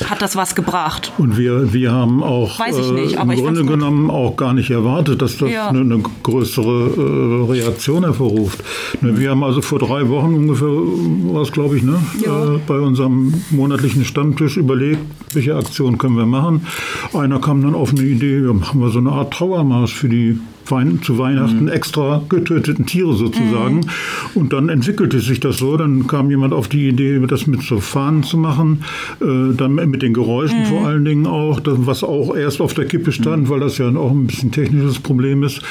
hat 0.05 0.21
das 0.21 0.35
was 0.35 0.55
gebracht. 0.55 1.11
Und 1.17 1.37
wir, 1.37 1.73
wir 1.73 1.91
haben 1.91 2.23
auch 2.23 2.59
nicht, 2.93 3.15
äh, 3.15 3.21
im 3.21 3.29
Grunde 3.29 3.65
genommen 3.65 4.09
auch 4.09 4.37
gar 4.37 4.53
nicht 4.53 4.69
erwartet, 4.69 5.21
dass 5.21 5.37
das 5.37 5.49
ja. 5.49 5.69
eine, 5.69 5.81
eine, 5.81 6.03
größere 6.23 7.45
äh, 7.47 7.51
Reaktion 7.51 8.03
hervorruft. 8.03 8.63
Ne, 9.01 9.17
wir 9.19 9.31
haben 9.31 9.43
also 9.43 9.61
vor 9.61 9.79
drei 9.79 10.07
Wochen 10.09 10.33
ungefähr, 10.33 10.67
was 10.67 11.51
glaube 11.51 11.77
ich, 11.77 11.83
ne, 11.83 11.99
ja. 12.23 12.55
äh, 12.55 12.59
bei 12.65 12.79
unserem 12.79 13.33
monatlichen 13.49 14.05
Stammtisch 14.05 14.57
überlegt, 14.57 15.01
welche 15.33 15.55
Aktion 15.55 15.97
können 15.97 16.17
wir 16.17 16.25
machen. 16.25 16.67
Einer 17.13 17.39
kam 17.39 17.61
dann 17.61 17.75
auf 17.75 17.91
eine 17.91 18.03
Idee, 18.03 18.41
ja, 18.41 18.53
machen 18.53 18.81
wir 18.81 18.89
so 18.89 18.99
eine 18.99 19.11
Art 19.11 19.33
Trauermarsch 19.33 19.93
für 19.93 20.09
die 20.09 20.39
zu 21.01 21.17
Weihnachten 21.17 21.63
Mhm. 21.63 21.67
extra 21.69 22.21
getöteten 22.29 22.85
Tiere 22.85 23.13
sozusagen. 23.13 23.81
Und 24.35 24.53
dann 24.53 24.69
entwickelte 24.69 25.19
sich 25.19 25.39
das 25.39 25.57
so. 25.57 25.77
Dann 25.77 26.07
kam 26.07 26.29
jemand 26.29 26.53
auf 26.53 26.67
die 26.67 26.87
Idee, 26.87 27.19
das 27.27 27.47
mit 27.47 27.61
so 27.61 27.79
Fahnen 27.79 28.23
zu 28.23 28.37
machen, 28.37 28.83
äh, 29.21 29.55
dann 29.55 29.75
mit 29.75 30.01
den 30.01 30.13
Geräuschen 30.13 30.65
vor 30.65 30.85
allen 30.87 31.05
Dingen 31.05 31.25
auch, 31.27 31.59
das, 31.59 31.75
was 31.79 32.03
auch 32.03 32.35
erst 32.35 32.61
auf 32.61 32.73
der 32.73 32.85
Kippe 32.85 33.11
stand, 33.11 33.49
weil 33.49 33.59
das 33.59 33.77
ja 33.77 33.87
auch 33.95 34.11
ein 34.11 34.27
bisschen 34.27 34.51
technisches 34.51 34.99
Problem 34.99 35.43
ist. 35.43 35.61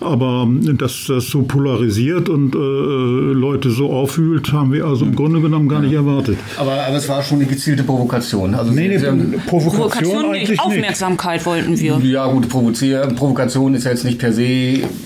Aber 0.00 0.46
ähm, 0.46 0.76
dass 0.78 1.06
das 1.08 1.28
so 1.28 1.42
polarisiert 1.42 2.28
und 2.28 2.54
äh, 2.54 2.58
Leute 2.58 3.70
so 3.70 3.90
aufwühlt, 3.90 4.52
haben 4.52 4.72
wir 4.72 4.84
also 4.84 5.04
im 5.04 5.14
Grunde 5.14 5.40
genommen 5.40 5.68
gar 5.68 5.80
nicht 5.80 5.92
erwartet. 5.92 6.36
Aber, 6.56 6.72
aber 6.86 6.96
es 6.96 7.08
war 7.08 7.22
schon 7.22 7.38
eine 7.38 7.46
gezielte 7.46 7.82
Provokation. 7.82 8.54
Also 8.54 8.72
Nee, 8.72 8.88
nee, 8.88 8.98
Provokation, 8.98 9.46
Provokation 9.46 10.30
nicht, 10.32 10.50
nicht. 10.50 10.60
Aufmerksamkeit 10.60 11.44
wollten 11.46 11.78
wir. 11.78 11.98
Ja, 12.02 12.26
gut, 12.26 12.48
provozieren. 12.48 13.14
Provokation 13.14 13.74
ist 13.74 13.84
ja 13.84 13.90
jetzt 13.90 14.04
nicht 14.04 14.18
per 14.18 14.32
se, 14.32 14.41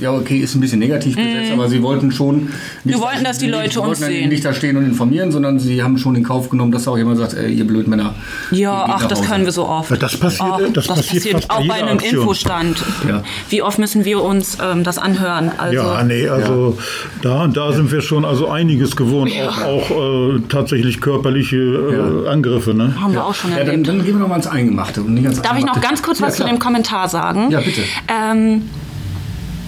ja, 0.00 0.12
okay, 0.12 0.38
ist 0.38 0.54
ein 0.54 0.60
bisschen 0.60 0.78
negativ 0.78 1.16
besetzt, 1.16 1.52
aber 1.52 1.68
sie 1.68 1.82
wollten 1.82 2.10
schon. 2.12 2.36
Nicht, 2.36 2.46
Mhm. 2.84 2.90
Wir 2.90 3.00
wollten, 3.00 3.24
dass 3.24 3.38
die 3.38 3.48
Leute 3.48 3.72
sie 3.72 3.78
uns 3.80 4.00
wollten 4.00 4.12
sehen. 4.14 4.28
Nicht 4.28 4.44
da 4.44 4.52
stehen 4.52 4.76
und 4.76 4.84
informieren, 4.84 5.30
sondern 5.32 5.58
sie 5.58 5.82
haben 5.82 5.98
schon 5.98 6.14
in 6.16 6.22
Kauf 6.24 6.48
genommen, 6.50 6.72
dass 6.72 6.86
auch 6.88 6.96
jemand 6.96 7.18
sagt, 7.18 7.34
äh, 7.34 7.48
ihr 7.48 7.66
Blödmänner. 7.66 8.14
Ja, 8.50 8.84
ach, 8.88 9.06
das 9.06 9.22
können 9.22 9.44
wir 9.44 9.52
so 9.52 9.66
oft. 9.68 9.90
Das 10.02 10.16
passiert- 10.16 10.40
Ach, 10.52 10.60
das 10.72 10.86
passiert 10.86 11.24
fast 11.32 11.48
bei 11.48 11.54
auch 11.54 11.66
bei 11.66 11.74
einem 11.74 11.98
Aktion. 11.98 12.20
Infostand. 12.22 12.82
Ja. 13.08 13.22
Wie 13.50 13.62
oft 13.62 13.78
müssen 13.78 14.04
wir 14.04 14.22
uns 14.22 14.58
ähm, 14.62 14.84
das 14.84 14.98
anhören? 14.98 15.50
Also, 15.58 15.74
Ja, 15.76 16.02
nee, 16.04 16.28
also 16.28 16.78
da 17.22 17.44
und 17.44 17.56
da 17.56 17.72
sind 17.72 17.90
wir 17.92 18.00
schon 18.00 18.24
also 18.24 18.48
einiges 18.48 18.96
gewohnt, 18.96 19.32
auch, 19.48 19.62
auch 19.62 19.90
äh, 20.36 20.40
tatsächlich 20.48 21.00
körperliche 21.00 21.56
äh, 21.56 22.24
Ja. 22.26 22.30
Angriffe. 22.30 22.74
Ne? 22.74 22.94
haben 23.00 23.12
wir 23.12 23.24
auch 23.24 23.34
schon 23.34 23.50
Ja, 23.50 23.58
dann, 23.58 23.66
erlebt. 23.68 23.88
dann 23.88 23.96
gehen 24.04 24.14
wir 24.14 24.20
noch 24.20 24.28
mal 24.28 24.34
ans 24.34 24.46
Eingemachte. 24.46 25.02
Und 25.02 25.14
nicht 25.14 25.24
ans 25.24 25.42
Darf 25.42 25.52
ich 25.58 25.64
noch 25.64 25.74
Eingemachte. 25.74 25.80
ganz 25.88 26.02
kurz 26.02 26.20
ja, 26.20 26.26
was 26.26 26.36
zu 26.36 26.44
dem 26.44 26.58
Kommentar 26.58 27.08
sagen? 27.08 27.50
Ja, 27.50 27.60
bitte. 27.60 27.82
Ähm, 28.08 28.62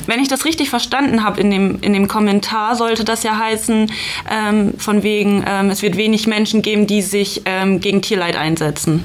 wenn 0.08 0.20
ich 0.20 0.26
das 0.28 0.44
richtig 0.44 0.70
verstanden 0.70 1.22
habe 1.22 1.40
in 1.40 1.50
dem, 1.50 1.78
in 1.82 1.92
dem 1.92 2.08
Kommentar, 2.08 2.74
sollte 2.74 3.04
das 3.04 3.22
ja 3.22 3.38
heißen, 3.38 3.92
ähm, 4.30 4.72
von 4.78 5.02
wegen, 5.04 5.44
ähm, 5.46 5.70
es 5.70 5.82
wird 5.82 5.96
wenig 5.96 6.26
Menschen 6.26 6.62
geben, 6.62 6.86
die 6.88 7.02
sich 7.02 7.42
ähm, 7.44 7.78
gegen 7.80 8.02
Tierleid 8.02 8.34
einsetzen. 8.34 9.04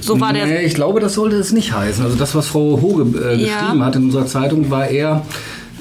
So 0.00 0.20
war 0.20 0.32
der. 0.34 0.44
Nee, 0.46 0.62
ich 0.64 0.74
glaube, 0.74 1.00
das 1.00 1.14
sollte 1.14 1.36
es 1.36 1.52
nicht 1.52 1.72
heißen. 1.72 2.04
Also 2.04 2.16
das, 2.16 2.34
was 2.34 2.48
Frau 2.48 2.78
Hoge 2.82 3.18
äh, 3.18 3.36
Ja. 3.36 3.60
geschrieben 3.60 3.84
hat 3.84 3.96
in 3.96 4.04
unserer 4.04 4.26
Zeitung, 4.26 4.70
war 4.70 4.88
eher, 4.88 5.24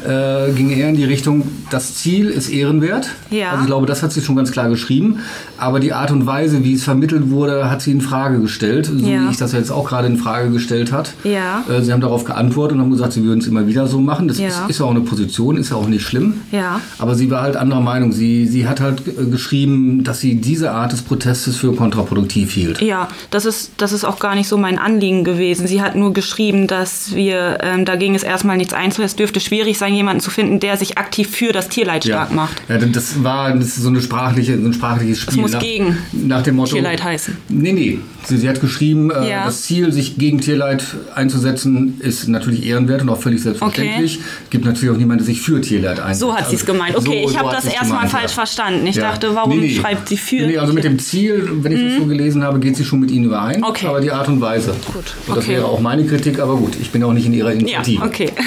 äh, 0.06 0.52
ging 0.52 0.70
eher 0.72 0.90
in 0.90 0.96
die 0.96 1.04
Richtung, 1.06 1.44
das 1.70 1.96
Ziel 1.96 2.30
ist 2.30 2.50
ehrenwert. 2.50 3.10
Ja. 3.30 3.52
Also 3.52 3.62
ich 3.62 3.68
glaube, 3.68 3.86
das 3.86 4.04
hat 4.04 4.12
sie 4.12 4.22
schon 4.22 4.36
ganz 4.36 4.52
klar 4.52 4.70
geschrieben. 4.70 5.20
Aber 5.58 5.80
die 5.80 5.94
Art 5.94 6.12
und 6.12 6.26
Weise, 6.26 6.64
wie 6.64 6.74
es 6.74 6.84
vermittelt 6.84 7.30
wurde, 7.30 7.70
hat 7.70 7.82
sie 7.82 7.92
in 7.92 8.02
Frage 8.02 8.40
gestellt. 8.40 8.86
So 8.86 9.06
Ja. 9.08 9.26
wie 9.28 9.32
ich 9.32 9.38
das 9.38 9.52
jetzt 9.54 9.72
auch 9.72 9.88
gerade 9.88 10.08
in 10.08 10.18
Frage 10.18 10.50
gestellt 10.52 10.92
hat. 10.92 11.14
Ja. 11.24 11.64
Äh, 11.70 11.82
sie 11.82 11.94
haben 11.94 12.02
darauf 12.02 12.24
geantwortet 12.26 12.76
und 12.78 12.84
haben 12.84 12.92
gesagt, 12.92 13.14
sie 13.14 13.24
würden 13.24 13.40
es 13.40 13.48
immer 13.48 13.68
wieder 13.68 13.88
so 13.88 14.00
machen. 14.00 14.28
Das 14.28 14.40
ist, 14.40 14.60
ist 14.68 14.80
ja 14.80 14.86
auch 14.86 14.92
eine 14.92 15.02
Position, 15.02 15.58
ist 15.58 15.70
ja 15.72 15.76
auch 15.78 15.88
nicht 15.88 16.04
schlimm. 16.06 16.36
Ja. 16.52 16.82
Aber 17.00 17.16
sie 17.16 17.30
war 17.32 17.42
halt 17.42 17.56
anderer 17.56 17.82
Meinung. 17.82 18.12
Sie, 18.12 18.46
sie 18.48 18.68
hat 18.68 18.82
halt 18.82 19.04
äh, 19.08 19.26
geschrieben, 19.30 20.04
dass 20.04 20.20
sie 20.20 20.36
diese 20.36 20.72
Art 20.72 20.92
des 20.92 21.02
Protestes 21.02 21.58
für 21.58 21.74
kontraproduktiv 21.74 22.52
hielt. 22.52 22.82
Ja, 22.82 23.08
das 23.32 23.46
ist, 23.46 23.72
das 23.78 23.94
ist 23.94 24.04
auch 24.04 24.20
gar 24.20 24.36
nicht 24.36 24.48
so 24.48 24.58
mein 24.58 24.78
Anliegen 24.80 25.24
gewesen. 25.24 25.68
Sie 25.68 25.82
hat 25.82 25.96
nur 25.96 26.14
geschrieben, 26.14 26.68
dass 26.68 27.14
wir, 27.16 27.60
ähm, 27.62 27.86
da 27.86 27.96
ging 27.96 28.16
es 28.16 28.24
erstmal 28.24 28.58
nichts 28.58 28.74
einzu. 28.74 29.02
Es 29.02 29.16
dürfte 29.16 29.40
schwierig 29.40 29.78
sein, 29.78 29.93
jemanden 29.94 30.22
zu 30.22 30.32
finden, 30.32 30.60
der 30.60 30.78
sich 30.78 30.98
aktiv 30.98 31.30
für 31.30 31.52
das 31.54 31.70
Tierleid 31.70 32.04
stark 32.06 32.34
macht. 32.34 32.62
Ja, 32.70 32.78
das 32.78 33.24
war 33.24 33.52
das 33.54 33.68
ist 33.68 33.76
so, 33.78 33.90
eine 33.90 34.02
sprachliche, 34.02 34.58
so 34.60 34.66
ein 34.66 34.74
sprachliches 34.74 35.20
Spiel. 35.22 35.42
muss 35.42 35.52
nach, 35.54 35.60
gegen 35.62 35.98
nach 36.12 36.42
dem 36.44 36.56
Motto, 36.56 36.74
Tierleid 36.74 37.04
heißen. 37.04 37.38
Nee, 37.50 37.74
nee. 37.74 38.00
Sie, 38.26 38.38
sie 38.38 38.48
hat 38.48 38.62
geschrieben, 38.62 39.12
äh, 39.12 39.30
Ja. 39.30 39.46
das 39.46 39.64
Ziel, 39.64 39.92
sich 39.92 40.18
gegen 40.18 40.40
Tierleid 40.40 40.84
einzusetzen, 41.14 41.96
ist 42.00 42.28
natürlich 42.30 42.66
ehrenwert 42.66 43.02
und 43.02 43.10
auch 43.10 43.20
völlig 43.22 43.42
selbstverständlich. 43.44 44.20
Gibt 44.50 44.64
natürlich 44.66 44.94
auch 44.96 44.98
niemanden, 44.98 45.26
der 45.26 45.34
sich 45.34 45.42
für 45.42 45.60
Tierleid 45.62 46.00
einsetzt. 46.00 46.20
So 46.22 46.34
hat 46.34 46.50
sie 46.50 46.56
es 46.56 46.66
gemeint. 46.66 46.96
Okay, 46.96 47.24
so- 47.26 47.30
ich 47.32 47.38
habe 47.38 47.50
das 47.52 47.66
erstmal 47.66 48.08
falsch 48.08 48.32
ja. 48.32 48.36
verstanden. 48.36 48.88
Ich 48.88 48.96
Ja. 48.96 49.10
dachte, 49.12 49.36
warum 49.36 49.60
Nee, 49.60 49.68
nee. 49.68 49.76
schreibt 49.76 50.08
sie 50.08 50.18
für? 50.18 50.46
Nee, 50.48 50.58
also 50.58 50.72
mit 50.74 50.84
dem 50.86 51.00
Ziel, 51.00 51.50
wenn 51.62 51.72
ich 51.74 51.82
das 51.84 51.98
so 52.00 52.06
gelesen 52.06 52.44
habe, 52.44 52.60
geht 52.60 52.78
sie 52.78 52.86
schon 52.86 53.00
mit 53.02 53.12
Ihnen 53.12 53.26
überein. 53.26 53.64
Okay. 53.64 53.88
Aber 53.88 54.00
die 54.00 54.12
Art 54.12 54.28
und 54.30 54.40
Weise. 54.40 54.74
Gut, 54.86 54.96
Und 55.28 55.36
das 55.36 55.38
okay. 55.44 55.56
wäre 55.56 55.66
auch 55.66 55.82
meine 55.82 56.06
Kritik, 56.06 56.40
aber 56.40 56.56
gut, 56.56 56.78
ich 56.80 56.92
bin 56.92 57.02
ja 57.02 57.08
auch 57.08 57.14
nicht 57.14 57.26
in 57.26 57.34
Ihrer 57.34 57.50
ja, 57.52 57.60
Initiative. 57.60 58.04
okay. 58.04 58.32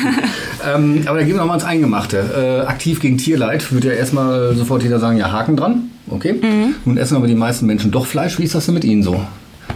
Ähm, 0.74 1.02
aber 1.06 1.18
da 1.18 1.24
gehen 1.36 1.42
wir 1.42 1.44
nochmal 1.44 1.58
ins 1.58 1.64
Eingemachte. 1.66 2.62
Äh, 2.64 2.66
aktiv 2.66 3.00
gegen 3.00 3.18
Tierleid 3.18 3.70
würde 3.70 3.88
ja 3.88 3.94
erstmal 3.94 4.54
sofort 4.54 4.82
jeder 4.82 4.98
sagen, 4.98 5.18
ja, 5.18 5.30
Haken 5.30 5.56
dran. 5.56 5.90
Okay. 6.08 6.32
Mhm. 6.34 6.74
Nun 6.86 6.96
essen 6.96 7.16
aber 7.16 7.26
die 7.26 7.34
meisten 7.34 7.66
Menschen 7.66 7.90
doch 7.90 8.06
Fleisch. 8.06 8.38
Wie 8.38 8.44
ist 8.44 8.54
das 8.54 8.64
denn 8.64 8.74
mit 8.74 8.84
Ihnen 8.84 9.02
so? 9.02 9.22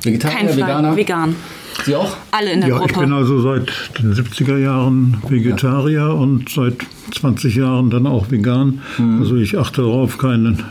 Vegetarier, 0.03 0.37
Kein 0.39 0.57
Veganer? 0.57 0.97
Vegan. 0.97 1.37
Sie 1.85 1.95
auch? 1.97 2.17
Alle 2.31 2.53
in 2.53 2.61
der 2.61 2.71
Ja, 2.71 2.77
ich 2.77 2.81
Gruppe. 2.93 3.01
bin 3.01 3.13
also 3.13 3.43
seit 3.43 3.71
den 3.99 4.15
70er 4.15 4.57
Jahren 4.57 5.19
Vegetarier 5.29 6.15
und 6.15 6.49
seit 6.49 6.77
20 7.15 7.57
Jahren 7.57 7.91
dann 7.91 8.07
auch 8.07 8.31
vegan. 8.31 8.81
Mhm. 8.97 9.21
Also 9.21 9.37
ich 9.37 9.59
achte 9.59 9.83
darauf, 9.83 10.17
keinen 10.17 10.63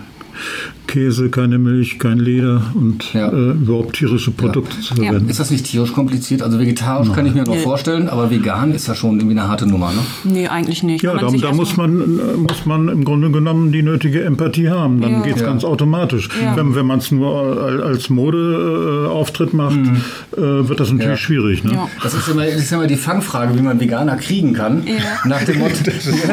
Käse, 0.90 1.30
keine 1.30 1.60
Milch, 1.60 2.00
kein 2.00 2.18
Leder 2.20 2.62
und 2.74 3.14
Ja. 3.14 3.30
äh, 3.32 3.52
überhaupt 3.52 3.96
tierische 3.96 4.32
Produkte 4.32 4.80
zu 4.82 4.96
Ja. 4.96 5.04
verwenden. 5.04 5.30
Ist 5.30 5.40
das 5.40 5.52
nicht 5.52 5.66
tierisch 5.66 5.94
kompliziert? 5.94 6.42
Also 6.42 6.60
vegetarisch 6.60 7.12
kann 7.14 7.26
ich 7.28 7.34
mir 7.36 7.44
noch 7.44 7.54
Nee. 7.54 7.60
vorstellen, 7.62 8.10
aber 8.10 8.32
vegan 8.32 8.74
ist 8.74 8.88
ja 8.88 8.96
schon 8.96 9.20
irgendwie 9.20 9.38
eine 9.40 9.48
harte 9.48 9.68
Nummer, 9.68 9.92
ne? 9.94 10.00
nee, 10.24 10.48
eigentlich 10.48 10.82
nicht. 10.84 11.04
Ja, 11.04 11.16
da, 11.16 11.28
da 11.30 11.54
muss 11.54 11.78
man, 11.78 12.02
äh, 12.02 12.38
muss 12.38 12.66
man 12.66 12.88
im 12.90 13.06
Grunde 13.06 13.30
genommen 13.30 13.72
die 13.72 13.84
nötige 13.84 14.24
Empathie 14.24 14.70
haben. 14.70 15.00
Dann 15.02 15.12
Ja. 15.12 15.22
geht's 15.22 15.42
Ja. 15.42 15.46
ganz 15.48 15.64
automatisch. 15.64 16.28
Ja. 16.44 16.56
Wenn, 16.58 16.74
wenn 16.76 16.86
man 16.88 16.98
es 17.00 17.12
nur 17.12 17.62
al- 17.64 17.84
als 17.84 18.10
Modeauftritt 18.10 19.54
macht, 19.54 19.78
äh, 19.78 20.38
wird 20.38 20.80
das 20.80 20.90
natürlich 20.92 21.06
Mhm. 21.06 21.10
Ja. 21.12 21.18
schwierig. 21.18 21.64
Ne? 21.64 21.74
Ja. 21.74 21.88
Das 22.04 22.14
ist 22.14 22.28
immer, 22.28 22.46
das 22.46 22.56
ist 22.56 22.72
immer 22.72 22.88
die 22.88 22.96
Fangfrage, 22.96 23.58
wie 23.58 23.62
man 23.62 23.80
Veganer 23.80 24.16
kriegen 24.18 24.54
kann. 24.54 24.84
Ja. 24.86 24.94
Nach 25.26 25.44
dem 25.44 25.60
Motto. 25.60 25.76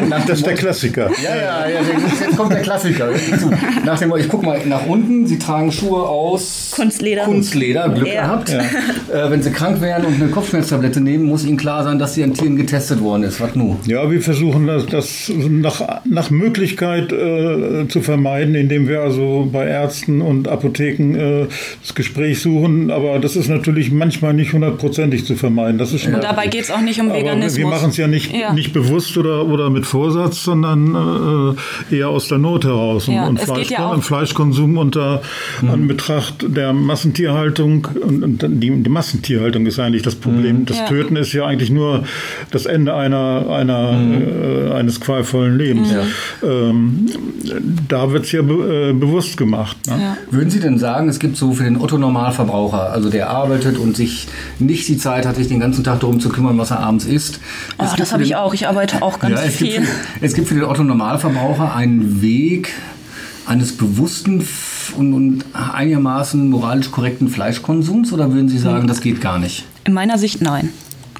nach 0.09 0.25
Das 0.27 0.39
ist 0.39 0.45
der 0.45 0.53
Motto- 0.53 0.61
Klassiker. 0.61 1.09
Ja, 1.23 1.35
ja, 1.35 1.69
ja, 1.69 1.79
jetzt 2.27 2.35
kommt 2.37 2.51
der 2.51 2.61
Klassiker. 2.61 3.09
Nach 3.85 3.99
dem, 3.99 4.13
ich 4.17 4.27
guck 4.27 4.43
mal 4.47 4.59
nach 4.65 4.85
unten, 4.87 5.27
Sie 5.27 5.37
tragen 5.39 5.71
Schuhe 5.71 6.01
aus 6.03 6.71
Kunstleder. 6.75 7.23
Kunstleder, 7.23 7.89
Glück 7.89 8.07
Ja. 8.07 8.21
gehabt. 8.23 8.49
Äh, 8.49 9.29
wenn 9.29 9.41
Sie 9.41 9.51
krank 9.51 9.81
wären 9.81 10.05
und 10.05 10.15
eine 10.21 10.29
Kopfschmerztablette 10.31 10.99
nehmen, 11.01 11.25
muss 11.25 11.45
Ihnen 11.45 11.57
klar 11.57 11.83
sein, 11.83 11.99
dass 11.99 12.13
sie 12.15 12.23
an 12.23 12.33
Tieren 12.33 12.55
getestet 12.57 13.01
worden 13.01 13.23
ist. 13.23 13.39
Was 13.39 13.55
nu? 13.55 13.77
Ja, 13.85 14.09
wir 14.09 14.21
versuchen 14.21 14.67
das, 14.67 14.85
das 14.87 15.31
nach, 15.49 15.81
nach 16.05 16.29
Möglichkeit 16.29 17.11
äh, 17.11 17.87
zu 17.87 18.01
vermeiden, 18.01 18.55
indem 18.55 18.87
wir 18.87 19.01
also 19.01 19.47
bei 19.51 19.65
Ärzten 19.67 20.21
und 20.21 20.47
Apotheken 20.47 21.15
äh, 21.15 21.47
das 21.81 21.95
Gespräch 21.95 22.41
suchen. 22.41 22.91
Aber 22.91 23.19
das 23.19 23.35
ist 23.35 23.47
natürlich 23.49 23.91
manchmal 23.91 24.33
nicht 24.33 24.53
hundertprozentig 24.53 25.25
zu 25.25 25.35
vermeiden. 25.35 25.77
Das 25.77 25.93
ist 25.93 26.01
schon 26.03 26.15
Und 26.15 26.23
dabei 26.23 26.47
geht 26.47 26.63
es 26.63 26.71
auch 26.71 26.81
nicht 26.81 26.99
um 26.99 27.09
aber 27.09 27.19
Veganismus. 27.19 27.57
wir 27.57 27.67
machen 27.67 27.89
es 27.89 27.97
ja 27.97 28.07
nicht, 28.07 28.33
Ja. 28.33 28.53
nicht 28.53 28.73
bewusst 28.73 29.17
oder, 29.17 29.45
oder 29.45 29.69
mit 29.69 29.85
Vorsatz, 29.85 30.43
sondern 30.43 31.55
äh, 31.91 31.95
eher 31.97 32.09
aus 32.09 32.27
der 32.27 32.37
Not 32.37 32.65
heraus. 32.65 33.07
Und, 33.07 33.13
Ja, 33.15 33.27
und 33.27 33.39
Fleisch, 33.39 33.69
ja 33.69 33.87
auch- 33.89 33.93
und 33.93 34.01
Fleischkonsum 34.37 34.77
unter 34.77 35.21
Anbetracht 35.67 36.45
der 36.47 36.73
Massentierhaltung 36.73 37.87
und, 38.01 38.23
und 38.23 38.61
die, 38.61 38.69
die 38.83 38.89
Massentierhaltung 38.89 39.65
ist 39.65 39.79
eigentlich 39.79 40.03
das 40.03 40.15
Problem. 40.15 40.65
Das 40.65 40.77
Ja. 40.77 40.85
Töten 40.85 41.15
ist 41.15 41.33
ja 41.33 41.45
eigentlich 41.45 41.71
nur 41.71 42.03
das 42.51 42.65
Ende 42.65 42.93
einer, 42.93 43.49
einer, 43.49 43.99
äh, 43.99 44.73
eines 44.73 44.99
qualvollen 44.99 45.57
Lebens. 45.57 45.89
Ähm, 46.43 47.07
da 47.87 48.11
wird 48.11 48.25
es 48.25 48.31
ja 48.31 48.41
be 48.41 48.89
äh, 48.89 48.93
bewusst 48.93 49.37
gemacht. 49.37 49.77
Ne? 49.87 49.93
Ja. 49.99 50.17
Würden 50.29 50.49
Sie 50.49 50.59
denn 50.59 50.77
sagen, 50.77 51.09
es 51.09 51.19
gibt 51.19 51.37
so 51.37 51.53
für 51.53 51.63
den 51.63 51.77
Otto-Normalverbraucher, 51.77 52.91
also 52.91 53.09
der 53.09 53.29
arbeitet 53.29 53.77
und 53.77 53.95
sich 53.95 54.27
nicht 54.59 54.87
die 54.87 54.97
Zeit 54.97 55.25
hat, 55.25 55.35
sich 55.35 55.47
den 55.47 55.59
ganzen 55.59 55.83
Tag 55.83 56.01
darum 56.01 56.19
zu 56.19 56.29
kümmern, 56.29 56.57
was 56.57 56.71
er 56.71 56.79
abends 56.81 57.05
isst? 57.05 57.39
Gibt 57.79 57.99
das 57.99 58.13
habe 58.13 58.23
ich 58.23 58.35
auch. 58.35 58.53
Ich 58.53 58.67
arbeite 58.67 59.01
auch 59.01 59.19
ganz 59.19 59.39
ja, 59.39 59.45
es 59.45 59.55
viel. 59.55 59.73
Gibt 59.73 59.87
für, 59.87 60.25
es 60.25 60.33
gibt 60.33 60.47
für 60.47 60.55
den 60.55 60.63
Otto-Normalverbraucher 60.63 61.75
einen 61.75 62.21
Weg 62.21 62.73
eines 63.47 63.77
bewussten 63.77 64.45
und, 64.97 65.13
und 65.13 65.45
einigermaßen 65.53 66.49
moralisch 66.49 66.91
korrekten 66.91 67.29
Fleischkonsums 67.29 68.11
oder 68.13 68.31
würden 68.31 68.49
Sie 68.49 68.57
sagen, 68.57 68.87
das 68.87 69.01
geht 69.01 69.21
gar 69.21 69.39
nicht? 69.39 69.65
In 69.85 69.93
meiner 69.93 70.17
Sicht 70.17 70.41
nein. 70.41 70.69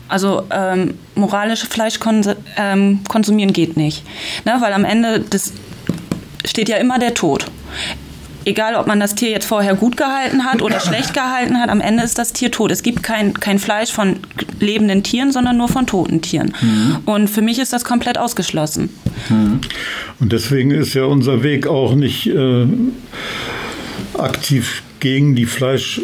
Also 0.10 0.44
ähm, 0.52 0.96
moralische 1.16 1.68
Fleisch 1.68 2.00
konsu 2.00 2.34
ähm, 2.58 3.00
geht 3.54 3.78
nicht. 3.78 4.04
Ne? 4.46 4.58
Weil 4.60 4.74
am 4.74 4.86
Ende 4.86 5.20
des 5.20 5.54
steht 6.46 6.70
ja 6.70 6.78
immer 6.78 7.00
der 7.00 7.14
Tod. 7.14 7.46
Egal, 8.48 8.76
ob 8.76 8.88
man 8.88 9.02
das 9.02 9.14
Tier 9.14 9.30
jetzt 9.30 9.46
vorher 9.46 9.76
gut 9.76 9.98
gehalten 9.98 10.46
hat 10.46 10.62
oder 10.62 10.80
schlecht 10.80 11.14
gehalten 11.14 11.60
hat, 11.60 11.70
am 11.70 11.82
Ende 11.82 12.02
ist 12.04 12.18
das 12.18 12.32
Tier 12.32 12.50
tot. 12.50 12.72
Es 12.72 12.82
gibt 12.82 13.04
kein, 13.04 13.34
kein 13.34 13.60
Fleisch 13.60 13.92
von 13.92 14.20
lebenden 14.62 15.04
Tieren, 15.04 15.34
sondern 15.34 15.58
nur 15.58 15.68
von 15.68 15.86
toten 15.86 16.22
Tieren. 16.22 16.54
Und 17.06 17.30
für 17.30 17.42
mich 17.42 17.60
ist 17.60 17.74
das 17.74 17.84
komplett 17.84 18.18
ausgeschlossen. 18.18 18.90
Und 20.22 20.32
deswegen 20.32 20.72
ist 20.72 20.94
ja 20.94 21.04
unser 21.04 21.44
Weg 21.44 21.68
auch 21.68 21.94
nicht 21.94 22.28
äh, 22.28 22.68
aktiv 24.14 24.82
gegen, 25.02 25.36
die 25.36 25.46
Fleisch, 25.46 26.00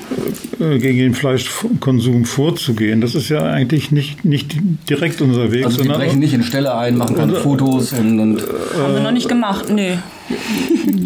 äh, 0.60 0.80
gegen 0.80 0.98
den 0.98 1.14
Fleischkonsum 1.14 2.26
vorzugehen. 2.26 3.00
Das 3.00 3.16
ist 3.16 3.30
ja 3.30 3.44
eigentlich 3.44 3.92
nicht, 3.92 4.26
nicht 4.26 4.58
direkt 4.90 5.22
unser 5.22 5.54
Weg, 5.54 5.66
Also 5.66 5.78
sondern 5.78 6.02
brechen 6.02 6.20
nicht 6.20 6.34
in 6.34 6.44
Stelle 6.44 6.76
ein, 6.76 6.98
machen 6.98 7.16
keine 7.16 7.36
Fotos 7.36 7.94
und, 7.94 8.20
und 8.20 8.44
Haben 8.78 8.96
wir 8.96 9.02
noch 9.02 9.12
nicht 9.12 9.30
gemacht, 9.30 9.70
nee. 9.70 9.98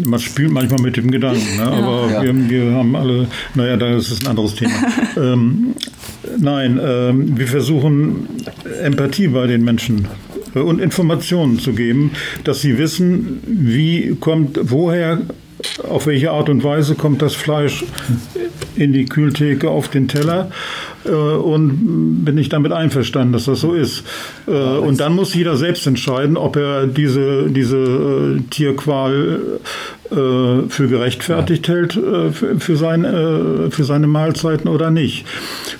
Man 0.04 0.20
spielt 0.20 0.50
manchmal 0.50 0.80
mit 0.80 0.96
dem 0.96 1.10
Gedanken. 1.10 1.56
Ne? 1.56 1.62
Aber 1.62 2.10
Ja. 2.10 2.22
wir, 2.22 2.48
wir 2.50 2.72
haben 2.72 2.94
alle, 2.96 3.26
naja, 3.54 3.76
das 3.76 4.10
ist 4.10 4.22
ein 4.24 4.28
anderes 4.28 4.54
Thema. 4.54 4.72
ähm, 5.16 5.74
nein, 6.38 6.80
ähm, 6.82 7.38
wir 7.38 7.46
versuchen 7.46 8.28
Empathie 8.82 9.28
bei 9.28 9.46
den 9.46 9.64
Menschen 9.64 10.06
äh, 10.54 10.60
und 10.60 10.80
Informationen 10.80 11.58
zu 11.58 11.72
geben, 11.72 12.12
dass 12.44 12.60
sie 12.60 12.78
wissen, 12.78 13.40
wie 13.46 14.16
kommt, 14.20 14.58
woher 14.62 15.20
auf 15.88 16.06
welche 16.06 16.30
Art 16.30 16.48
und 16.48 16.62
Weise 16.62 16.94
kommt 16.94 17.20
das 17.20 17.34
Fleisch 17.34 17.84
in 18.78 18.92
die 18.92 19.06
Kühltheke 19.06 19.70
auf 19.70 19.88
den 19.88 20.08
Teller 20.08 20.50
äh, 21.04 21.10
und 21.10 22.24
bin 22.24 22.38
ich 22.38 22.48
damit 22.48 22.72
einverstanden, 22.72 23.32
dass 23.32 23.46
das 23.46 23.60
so 23.60 23.74
ist. 23.74 24.04
Äh, 24.46 24.52
und 24.52 25.00
dann 25.00 25.14
muss 25.14 25.34
jeder 25.34 25.56
selbst 25.56 25.86
entscheiden, 25.86 26.36
ob 26.36 26.56
er 26.56 26.86
diese, 26.86 27.50
diese 27.50 27.76
äh, 27.76 28.40
Tierqual 28.50 29.60
für 30.10 30.88
gerechtfertigt 30.88 31.68
ja. 31.68 31.74
hält 31.74 31.96
äh, 31.96 32.30
für, 32.30 32.58
für, 32.58 32.76
sein, 32.76 33.04
äh, 33.04 33.70
für 33.70 33.84
seine 33.84 34.06
Mahlzeiten 34.06 34.68
oder 34.68 34.90
nicht. 34.90 35.26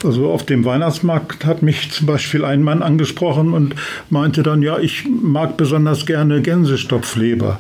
Also 0.05 0.31
auf 0.31 0.45
dem 0.45 0.65
Weihnachtsmarkt 0.65 1.47
hat 1.47 1.63
mich 1.63 1.91
zum 1.93 2.07
Beispiel 2.07 2.45
ein 2.45 2.63
Mann 2.63 2.83
angesprochen 2.83 3.55
und 3.55 3.75
meinte 4.11 4.43
dann, 4.43 4.63
ja, 4.63 4.79
ich 4.79 5.07
mag 5.09 5.57
besonders 5.57 6.05
gerne 6.05 6.43
Gänsestopfleber, 6.43 7.59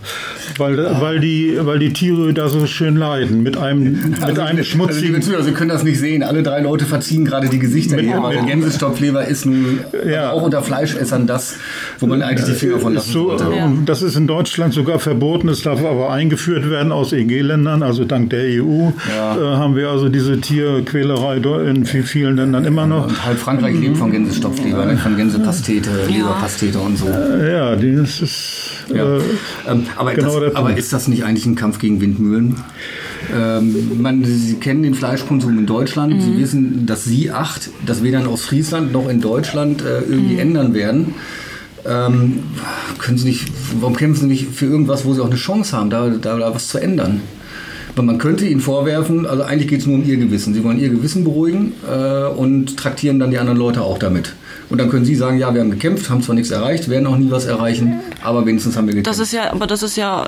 weil, 0.58 0.86
ah. 0.86 1.00
weil, 1.00 1.20
die, 1.20 1.58
weil 1.60 1.78
die 1.78 1.92
Tiere 1.92 2.34
da 2.34 2.48
so 2.48 2.66
schön 2.66 2.96
leiden 2.96 3.42
mit 3.42 3.56
einem, 3.56 4.14
also, 4.20 4.26
mit 4.26 4.38
einem 4.38 4.64
schmutzigen... 4.64 5.16
Also, 5.16 5.28
Zuhörer, 5.28 5.44
Sie 5.44 5.52
können 5.52 5.70
das 5.70 5.84
nicht 5.84 5.98
sehen. 5.98 6.22
Alle 6.22 6.42
drei 6.42 6.60
Leute 6.60 6.84
verziehen 6.84 7.24
gerade 7.24 7.48
die 7.48 7.58
Gesichter 7.58 7.96
mit, 7.96 8.06
hier, 8.06 8.22
weil 8.22 8.44
Gänsestopfleber 8.44 9.26
ist 9.26 9.46
nun 9.46 9.80
ja. 10.06 10.32
auch 10.32 10.42
unter 10.42 10.62
Fleischessern 10.62 11.26
das, 11.26 11.56
wo 11.98 12.06
man 12.06 12.22
eigentlich 12.22 12.46
die 12.46 12.54
Finger 12.54 12.78
von 12.78 12.94
lassen 12.94 13.12
so, 13.12 13.36
ja. 13.36 13.72
Das 13.86 14.02
ist 14.02 14.16
in 14.16 14.26
Deutschland 14.26 14.74
sogar 14.74 14.98
verboten, 14.98 15.48
es 15.48 15.62
darf 15.62 15.84
aber 15.84 16.10
eingeführt 16.10 16.57
eingeführt 16.58 16.70
werden 16.70 16.92
aus 16.92 17.12
EG-Ländern. 17.12 17.82
Also 17.82 18.04
dank 18.04 18.30
der 18.30 18.62
EU 18.62 18.90
ja. 19.08 19.36
äh, 19.36 19.56
haben 19.56 19.76
wir 19.76 19.88
also 19.90 20.08
diese 20.08 20.40
Tierquälerei 20.40 21.36
in 21.70 21.84
vielen 21.84 22.36
Ländern 22.36 22.64
immer 22.64 22.86
noch. 22.86 23.06
Und 23.08 23.24
halb 23.24 23.38
Frankreich 23.38 23.78
lebt 23.78 23.96
von 23.96 24.10
Gänsestopfleber, 24.10 24.84
ne? 24.84 24.96
von 24.96 25.16
Gänsepastete, 25.16 25.90
ja. 25.90 26.16
Leberpastete 26.16 26.78
und 26.78 26.96
so. 26.96 27.06
Äh, 27.06 27.52
ja, 27.52 27.76
das 27.76 28.20
ist. 28.20 28.70
Ja. 28.92 29.16
Äh, 29.16 29.20
ähm, 29.68 29.86
aber, 29.96 30.14
genau 30.14 30.40
das, 30.40 30.54
aber 30.54 30.76
ist 30.76 30.92
das 30.92 31.08
nicht 31.08 31.24
eigentlich 31.24 31.46
ein 31.46 31.54
Kampf 31.54 31.78
gegen 31.78 32.00
Windmühlen? 32.00 32.56
Ähm, 33.34 34.00
man, 34.00 34.24
Sie 34.24 34.54
kennen 34.54 34.82
den 34.82 34.94
Fleischkonsum 34.94 35.58
in 35.58 35.66
Deutschland. 35.66 36.14
Mhm. 36.14 36.20
Sie 36.20 36.38
wissen, 36.38 36.86
dass 36.86 37.04
Sie 37.04 37.30
acht, 37.30 37.70
das 37.84 38.02
weder 38.02 38.20
in 38.20 38.26
Ostfriesland 38.26 38.92
noch 38.92 39.08
in 39.08 39.20
Deutschland 39.20 39.82
äh, 39.82 40.00
irgendwie 40.00 40.34
mhm. 40.34 40.40
ändern 40.40 40.74
werden. 40.74 41.14
Ähm, 41.88 42.40
können 42.98 43.18
Sie 43.18 43.28
nicht, 43.28 43.48
warum 43.80 43.96
kämpfen 43.96 44.22
Sie 44.22 44.26
nicht 44.26 44.48
für 44.48 44.66
irgendwas, 44.66 45.04
wo 45.04 45.14
Sie 45.14 45.20
auch 45.20 45.26
eine 45.26 45.36
Chance 45.36 45.76
haben, 45.76 45.90
da, 45.90 46.08
da, 46.08 46.38
da 46.38 46.54
was 46.54 46.68
zu 46.68 46.78
ändern? 46.78 47.22
Weil 47.96 48.04
man 48.04 48.18
könnte 48.18 48.46
Ihnen 48.46 48.60
vorwerfen, 48.60 49.26
also 49.26 49.42
eigentlich 49.42 49.68
geht 49.68 49.80
es 49.80 49.86
nur 49.86 49.96
um 49.96 50.04
Ihr 50.04 50.18
Gewissen. 50.18 50.54
Sie 50.54 50.62
wollen 50.62 50.78
Ihr 50.78 50.90
Gewissen 50.90 51.24
beruhigen 51.24 51.72
äh, 51.90 52.26
und 52.26 52.76
traktieren 52.76 53.18
dann 53.18 53.30
die 53.30 53.38
anderen 53.38 53.58
Leute 53.58 53.82
auch 53.82 53.98
damit. 53.98 54.34
Und 54.70 54.78
dann 54.78 54.90
können 54.90 55.04
Sie 55.04 55.14
sagen, 55.14 55.38
ja, 55.38 55.52
wir 55.54 55.60
haben 55.60 55.70
gekämpft, 55.70 56.10
haben 56.10 56.22
zwar 56.22 56.34
nichts 56.34 56.50
erreicht, 56.50 56.88
werden 56.88 57.06
auch 57.06 57.16
nie 57.16 57.30
was 57.30 57.46
erreichen, 57.46 58.00
aber 58.22 58.44
wenigstens 58.44 58.76
haben 58.76 58.86
wir 58.86 58.94
gekämpft. 58.94 59.10
Das 59.10 59.26
ist 59.26 59.32
ja, 59.32 59.50
aber 59.50 59.66
das 59.66 59.82
ist 59.82 59.96
ja 59.96 60.26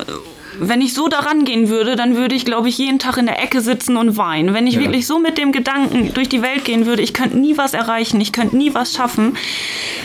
wenn 0.59 0.81
ich 0.81 0.95
so 0.95 1.09
daran 1.09 1.45
gehen 1.45 1.69
würde, 1.69 1.97
dann 1.97 2.17
würde 2.17 2.35
ich, 2.35 2.45
glaube 2.45 2.69
ich, 2.69 2.79
jeden 2.79 2.99
Tag 2.99 3.17
in 3.19 3.27
der 3.27 3.43
Ecke 3.43 3.61
sitzen 3.61 3.97
und 3.97 4.17
weinen. 4.17 4.55
Wenn 4.55 4.67
ich 4.67 4.75
ja. 4.75 4.81
wirklich 4.81 5.07
so 5.07 5.19
mit 5.19 5.39
dem 5.39 5.53
Gedanken 5.53 6.13
durch 6.15 6.29
die 6.29 6.43
Welt 6.43 6.65
gehen 6.65 6.87
würde, 6.87 7.03
ich 7.03 7.15
könnte 7.15 7.39
nie 7.39 7.57
was 7.57 7.75
erreichen, 7.75 8.21
ich 8.21 8.33
könnte 8.33 8.57
nie 8.57 8.75
was 8.75 8.95
schaffen, 8.95 9.37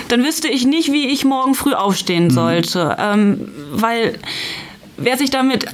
dann 0.07 0.23
wüsste 0.23 0.47
ich 0.47 0.65
nicht, 0.65 0.91
wie 0.91 1.07
ich 1.07 1.25
morgen 1.25 1.55
früh 1.55 1.73
aufstehen 1.73 2.25
mhm. 2.25 2.31
sollte. 2.31 2.95
Ähm, 2.99 3.49
weil 3.71 4.19
wer 4.97 5.17
sich 5.17 5.29
damit 5.29 5.65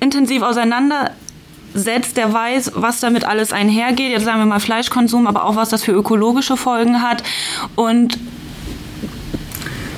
intensiv 0.00 0.42
auseinandersetzt, 0.42 2.16
der 2.16 2.32
weiß, 2.32 2.72
was 2.74 3.00
damit 3.00 3.24
alles 3.24 3.52
einhergeht. 3.52 4.10
Jetzt 4.10 4.24
sagen 4.24 4.40
wir 4.40 4.46
mal 4.46 4.60
Fleischkonsum, 4.60 5.26
aber 5.26 5.44
auch 5.44 5.56
was 5.56 5.68
das 5.68 5.84
für 5.84 5.92
ökologische 5.92 6.56
Folgen 6.56 7.02
hat. 7.02 7.22
Und 7.76 8.18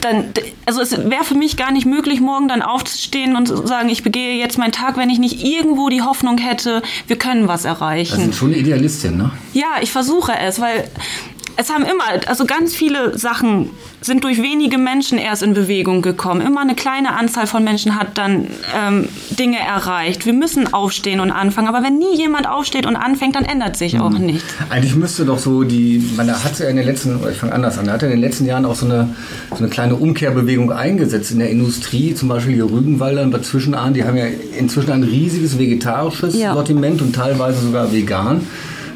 dann, 0.01 0.33
also 0.67 0.81
es 0.81 0.93
wäre 0.93 1.25
für 1.25 1.35
mich 1.35 1.57
gar 1.57 1.73
nicht 1.73 1.87
möglich, 1.87 2.21
morgen 2.21 2.49
dann 2.49 2.63
aufzustehen 2.63 3.37
und 3.37 3.47
zu 3.47 3.67
sagen, 3.67 3.89
ich 3.89 4.03
begehe 4.03 4.39
jetzt 4.39 4.59
meinen 4.59 4.73
Tag, 4.73 4.97
wenn 4.97 5.11
ich 5.11 5.19
nicht 5.19 5.45
irgendwo 5.45 5.89
die 5.89 6.03
Hoffnung 6.03 6.39
hätte, 6.39 6.83
wir 7.07 7.17
können 7.17 7.49
was 7.49 7.65
erreichen. 7.65 8.17
Das 8.17 8.23
sind 8.23 8.35
schon 8.35 8.53
Idealistin, 8.53 9.17
ne? 9.17 9.31
Ja, 9.53 9.77
ich 9.81 9.93
versuche 9.93 10.33
es, 10.39 10.61
weil 10.61 10.89
es 11.61 11.71
haben 11.71 11.85
immer, 11.85 12.05
also 12.29 12.47
ganz 12.47 12.73
viele 12.73 13.19
Sachen 13.19 13.71
sind 14.01 14.23
durch 14.23 14.41
wenige 14.41 14.79
Menschen 14.79 15.19
erst 15.19 15.43
in 15.43 15.55
Bewegung 15.55 16.03
gekommen. 16.03 16.41
Immer 16.41 16.61
eine 16.61 16.77
kleine 16.77 17.17
Anzahl 17.17 17.49
von 17.49 17.65
Menschen 17.65 17.97
hat 17.97 18.17
dann 18.17 18.47
ähm, 18.77 19.09
Dinge 19.31 19.59
erreicht. 19.59 20.25
Wir 20.25 20.35
müssen 20.35 20.73
aufstehen 20.73 21.19
und 21.19 21.33
anfangen. 21.33 21.67
Aber 21.67 21.83
wenn 21.83 21.99
nie 21.99 22.17
jemand 22.17 22.49
aufsteht 22.49 22.87
und 22.87 22.95
anfängt, 22.95 23.35
dann 23.35 23.45
ändert 23.45 23.77
sich 23.77 23.95
mhm. 23.95 24.03
auch 24.03 24.17
nichts. 24.17 24.45
Eigentlich 24.71 24.95
müsste 24.95 25.25
doch 25.25 25.41
so 25.41 25.65
die, 25.65 26.13
man 26.17 26.31
hat 26.31 26.57
ja 26.61 26.69
in 26.69 26.77
den 26.77 26.87
letzten, 26.87 27.19
ich 27.29 27.39
fange 27.39 27.53
anders 27.53 27.77
an, 27.77 27.91
hat 27.91 28.03
ja 28.03 28.09
in 28.09 28.15
den 28.15 28.21
letzten 28.21 28.47
Jahren 28.47 28.65
auch 28.65 28.77
so 28.77 28.87
eine, 28.87 29.17
so 29.51 29.57
eine 29.57 29.69
kleine 29.69 29.97
Umkehrbewegung 29.97 30.71
eingesetzt 30.71 31.33
in 31.33 31.41
der 31.41 31.51
Industrie. 31.51 32.15
Zum 32.15 32.29
Beispiel 32.29 32.55
die 32.55 32.61
Rügenwalder 32.61 33.23
und 33.23 33.33
bei 33.33 33.41
Zwischenahn, 33.41 33.95
die 33.95 34.05
haben 34.05 34.17
ja 34.17 34.27
inzwischen 34.57 34.93
ein 34.93 35.03
riesiges 35.03 35.59
vegetarisches 35.59 36.39
ja. 36.39 36.55
Sortiment 36.55 37.03
und 37.03 37.17
teilweise 37.17 37.63
sogar 37.63 37.93
vegan. 37.93 38.47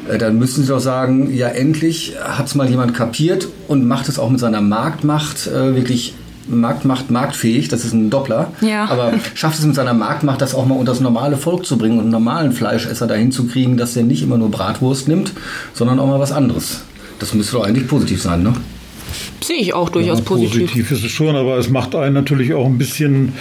Äh, 0.09 0.17
dann 0.17 0.37
müssten 0.37 0.61
Sie 0.61 0.67
doch 0.67 0.79
sagen, 0.79 1.33
ja 1.33 1.47
endlich 1.47 2.15
hat 2.21 2.47
es 2.47 2.55
mal 2.55 2.69
jemand 2.69 2.93
kapiert 2.93 3.47
und 3.67 3.87
macht 3.87 4.09
es 4.09 4.19
auch 4.19 4.29
mit 4.29 4.39
seiner 4.39 4.61
Marktmacht 4.61 5.47
äh, 5.47 5.75
wirklich 5.75 6.15
Marktmacht 6.47 7.09
marktfähig, 7.09 7.69
das 7.69 7.85
ist 7.85 7.93
ein 7.93 8.09
Doppler, 8.09 8.51
ja. 8.61 8.85
aber 8.85 9.13
schafft 9.33 9.59
es 9.59 9.65
mit 9.65 9.75
seiner 9.75 9.93
Marktmacht, 9.93 10.41
das 10.41 10.53
auch 10.55 10.65
mal 10.65 10.75
unter 10.75 10.91
das 10.91 10.99
normale 10.99 11.37
Volk 11.37 11.65
zu 11.65 11.77
bringen 11.77 11.97
und 11.97 12.03
einen 12.03 12.11
normalen 12.11 12.51
Fleischesser 12.51 13.07
dahin 13.07 13.31
zu 13.31 13.47
kriegen, 13.47 13.77
dass 13.77 13.93
der 13.93 14.03
nicht 14.03 14.21
immer 14.23 14.37
nur 14.37 14.51
Bratwurst 14.51 15.07
nimmt, 15.07 15.31
sondern 15.73 15.99
auch 15.99 16.07
mal 16.07 16.19
was 16.19 16.31
anderes. 16.31 16.81
Das 17.19 17.33
müsste 17.33 17.53
doch 17.53 17.65
eigentlich 17.65 17.87
positiv 17.87 18.21
sein, 18.21 18.43
ne? 18.43 18.53
Sehe 19.41 19.57
ich 19.57 19.73
auch 19.73 19.89
durchaus 19.89 20.19
ja, 20.19 20.25
positiv. 20.25 20.61
Positiv 20.61 20.91
ist 20.91 21.03
es 21.03 21.11
schon, 21.11 21.35
aber 21.35 21.57
es 21.57 21.69
macht 21.69 21.95
einen 21.95 22.13
natürlich 22.13 22.53
auch 22.53 22.65
ein 22.65 22.77
bisschen 22.77 23.33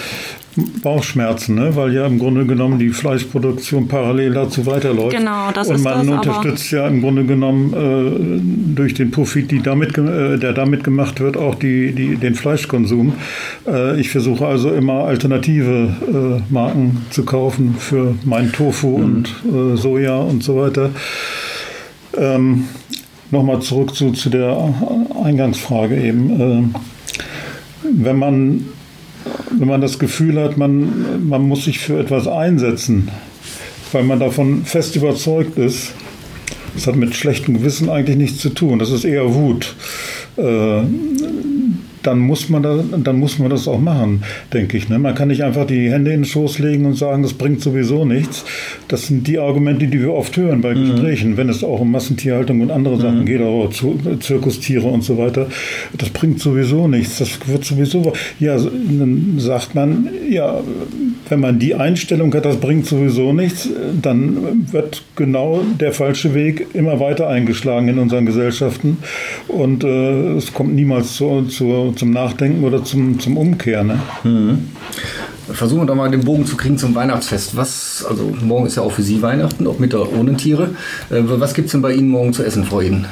Bauchschmerzen, 0.83 1.55
ne? 1.55 1.75
weil 1.77 1.95
ja 1.95 2.07
im 2.07 2.19
Grunde 2.19 2.45
genommen 2.45 2.79
die 2.79 2.91
Fleischproduktion 2.91 3.89
parallel 3.89 4.35
dazu 4.35 4.67
weiterläuft. 4.67 5.17
Genau, 5.17 5.51
das 5.53 5.69
Und 5.69 5.77
ist 5.77 5.85
man 5.85 6.07
das, 6.07 6.17
unterstützt 6.17 6.71
ja 6.71 6.87
im 6.87 7.01
Grunde 7.01 7.25
genommen 7.25 7.73
äh, 7.73 8.75
durch 8.77 8.95
den 8.95 9.11
Profit, 9.11 9.51
die 9.51 9.63
damit, 9.63 9.97
äh, 9.97 10.39
der 10.39 10.53
damit 10.53 10.85
gemacht 10.85 11.21
wird, 11.21 11.37
auch 11.37 11.55
die, 11.55 11.93
die, 11.93 12.17
den 12.17 12.35
Fleischkonsum. 12.35 13.15
Äh, 13.67 13.99
ich 14.01 14.11
versuche 14.11 14.47
also 14.47 14.73
immer 14.73 15.05
alternative 15.05 16.43
äh, 16.49 16.53
Marken 16.53 17.07
zu 17.11 17.25
kaufen 17.25 17.77
für 17.79 18.15
mein 18.25 18.53
Tofu 18.53 18.99
mhm. 18.99 19.05
und 19.05 19.29
äh, 19.45 19.77
Soja 19.77 20.17
und 20.17 20.43
so 20.43 20.57
weiter. 20.57 20.91
Ähm, 22.17 22.65
Nochmal 23.33 23.61
zurück 23.61 23.95
zu, 23.95 24.13
zu 24.13 24.29
der 24.29 24.75
Eingangsfrage 25.25 25.97
eben. 25.97 26.39
Ähm, 26.39 26.75
wenn 27.83 28.19
man 28.19 28.67
wenn 29.59 29.69
man 29.69 29.81
das 29.81 29.99
Gefühl 29.99 30.41
hat, 30.41 30.57
man, 30.57 31.29
man 31.29 31.43
muss 31.43 31.65
sich 31.65 31.79
für 31.79 31.99
etwas 31.99 32.27
einsetzen, 32.27 33.09
weil 33.93 34.05
man 34.05 34.21
davon 34.21 34.65
fest 34.65 34.97
überzeugt 34.97 35.59
ist, 35.59 35.93
das 36.75 36.87
hat 36.87 36.97
mit 36.97 37.15
schlechtem 37.15 37.55
Gewissen 37.55 37.91
eigentlich 37.91 38.17
nichts 38.17 38.39
zu 38.39 38.51
tun. 38.51 38.79
Das 38.79 38.91
ist 38.91 39.05
eher 39.05 39.35
Wut. 39.35 39.75
Äh, 40.37 40.83
dann 42.03 42.19
muss 42.19 42.49
man, 42.49 42.63
da, 42.63 42.83
dann 42.97 43.19
muss 43.19 43.39
man 43.39 43.51
das 43.51 43.69
auch 43.69 43.81
machen, 43.81 44.23
denke 44.53 44.77
ich. 44.77 44.89
Ne? 44.89 44.99
Man 44.99 45.15
kann 45.15 45.29
nicht 45.29 45.43
einfach 45.43 45.67
die 45.67 45.91
Hände 45.91 46.13
in 46.13 46.21
den 46.21 46.25
Schoß 46.25 46.59
legen 46.59 46.87
und 46.87 46.95
sagen, 46.95 47.23
das 47.23 47.35
bringt 47.35 47.61
sowieso 47.61 48.05
nichts. 48.05 48.45
Das 48.89 49.07
sind 49.07 49.27
die 49.27 49.39
Argumente, 49.39 49.87
die 49.87 50.01
wir 50.01 50.13
oft 50.13 50.37
hören 50.37 50.61
bei 50.61 50.75
mhm. 50.75 50.91
Gesprächen, 50.91 51.37
wenn 51.37 51.49
es 51.49 51.65
auch 51.65 51.81
um 51.81 51.91
Massentierhaltung 51.91 52.61
und 52.61 52.71
andere 52.71 52.99
Sachen 52.99 53.21
mhm. 53.21 53.27
geht, 53.27 53.41
aber 53.41 53.71
Zirkustiere 54.21 54.87
und 54.87 55.05
so 55.05 55.19
weiter. 55.19 55.49
Das 55.97 56.11
bringt 56.11 56.41
sowieso 56.41 56.89
nichts. 56.89 57.19
Das 57.19 57.47
wird 57.47 57.65
sowieso. 57.65 58.13
Ja, 58.39 58.57
dann 58.57 59.35
sagt 59.39 59.75
man, 59.75 60.09
ja, 60.29 60.61
wenn 61.29 61.41
man 61.41 61.59
die 61.59 61.75
Einstellung 61.75 62.33
hat, 62.35 62.45
das 62.45 62.59
bringt 62.59 62.87
sowieso 62.87 63.33
nichts, 63.33 63.69
dann 64.01 64.73
wird 64.73 65.03
genau 65.17 65.63
der 65.81 65.93
falsche 65.93 66.35
Weg 66.35 66.75
immer 66.75 67.01
weiter 67.01 67.29
eingeschlagen 67.29 67.89
in 67.89 67.99
unseren 67.99 68.27
Gesellschaften 68.27 68.99
und 69.49 69.85
äh, 69.85 70.35
es 70.35 70.53
kommt 70.53 70.75
niemals 70.75 71.15
zu, 71.15 71.43
zu, 71.43 71.93
zum 71.97 72.11
Nachdenken 72.11 72.65
oder 72.65 72.85
zum, 72.85 73.19
zum 73.19 73.37
Umkehren. 73.37 73.87
Ne? 73.89 74.01
Mhm. 74.25 74.59
Versuchen 75.53 75.83
wir 75.83 75.87
doch 75.87 75.95
mal 75.95 76.11
den 76.11 76.25
Bogen 76.25 76.47
zu 76.47 76.57
kriegen 76.57 76.79
zum 76.79 76.95
Weihnachtsfest. 76.95 77.57
Was, 77.57 78.05
also 78.09 78.35
morgen 78.43 78.67
ist 78.67 78.77
ja 78.77 78.83
auch 78.83 78.93
für 78.93 79.03
Sie 79.03 79.23
Weihnachten, 79.23 79.67
ob 79.67 79.81
mit 79.81 79.95
oder 79.95 80.13
ohne 80.13 80.37
Tiere. 80.37 80.71
Äh, 81.11 81.23
was 81.25 81.55
gibt 81.55 81.67
es 81.67 81.73
denn 81.73 81.83
bei 81.83 81.93
Ihnen 81.93 82.09
morgen 82.09 82.33
zu 82.33 82.45
essen, 82.45 82.65
Frau 82.65 82.81
Eden? 82.81 83.07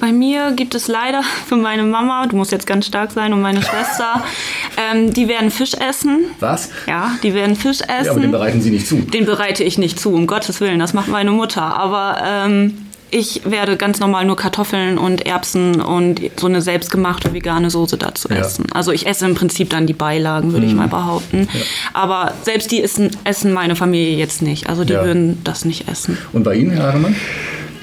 Bei 0.00 0.12
mir 0.12 0.52
gibt 0.52 0.74
es 0.74 0.88
leider 0.88 1.22
für 1.46 1.56
meine 1.56 1.82
Mama, 1.82 2.26
du 2.26 2.36
musst 2.36 2.52
jetzt 2.52 2.66
ganz 2.66 2.86
stark 2.86 3.12
sein, 3.12 3.32
und 3.32 3.42
meine 3.42 3.62
Schwester, 3.62 4.22
ähm, 4.92 5.12
die 5.12 5.28
werden 5.28 5.50
Fisch 5.50 5.74
essen. 5.74 6.26
Was? 6.40 6.70
Ja, 6.86 7.12
die 7.22 7.34
werden 7.34 7.56
Fisch 7.56 7.80
essen. 7.80 8.04
Ja, 8.04 8.10
aber 8.10 8.20
den 8.20 8.30
bereiten 8.30 8.60
Sie 8.60 8.70
nicht 8.70 8.86
zu. 8.86 8.96
Den 8.96 9.24
bereite 9.24 9.64
ich 9.64 9.78
nicht 9.78 9.98
zu, 9.98 10.12
um 10.12 10.26
Gottes 10.26 10.60
Willen, 10.60 10.78
das 10.78 10.92
macht 10.92 11.08
meine 11.08 11.30
Mutter. 11.30 11.62
Aber 11.62 12.18
ähm, 12.24 12.83
ich 13.14 13.42
werde 13.44 13.76
ganz 13.76 14.00
normal 14.00 14.24
nur 14.24 14.34
Kartoffeln 14.34 14.98
und 14.98 15.24
Erbsen 15.24 15.80
und 15.80 16.20
so 16.36 16.48
eine 16.48 16.60
selbstgemachte 16.60 17.32
vegane 17.32 17.70
Soße 17.70 17.96
dazu 17.96 18.28
ja. 18.28 18.38
essen. 18.38 18.66
Also 18.72 18.90
ich 18.90 19.06
esse 19.06 19.24
im 19.24 19.36
Prinzip 19.36 19.70
dann 19.70 19.86
die 19.86 19.92
Beilagen, 19.92 20.52
würde 20.52 20.66
mhm. 20.66 20.72
ich 20.72 20.76
mal 20.76 20.88
behaupten. 20.88 21.48
Ja. 21.52 21.60
Aber 21.92 22.34
selbst 22.42 22.72
die 22.72 22.82
essen, 22.82 23.10
essen 23.22 23.52
meine 23.52 23.76
Familie 23.76 24.16
jetzt 24.16 24.42
nicht. 24.42 24.68
Also 24.68 24.84
die 24.84 24.94
ja. 24.94 25.04
würden 25.04 25.40
das 25.44 25.64
nicht 25.64 25.88
essen. 25.88 26.18
Und 26.32 26.42
bei 26.42 26.56
Ihnen, 26.56 26.72
Herr 26.72 26.88
Hademann? 26.88 27.14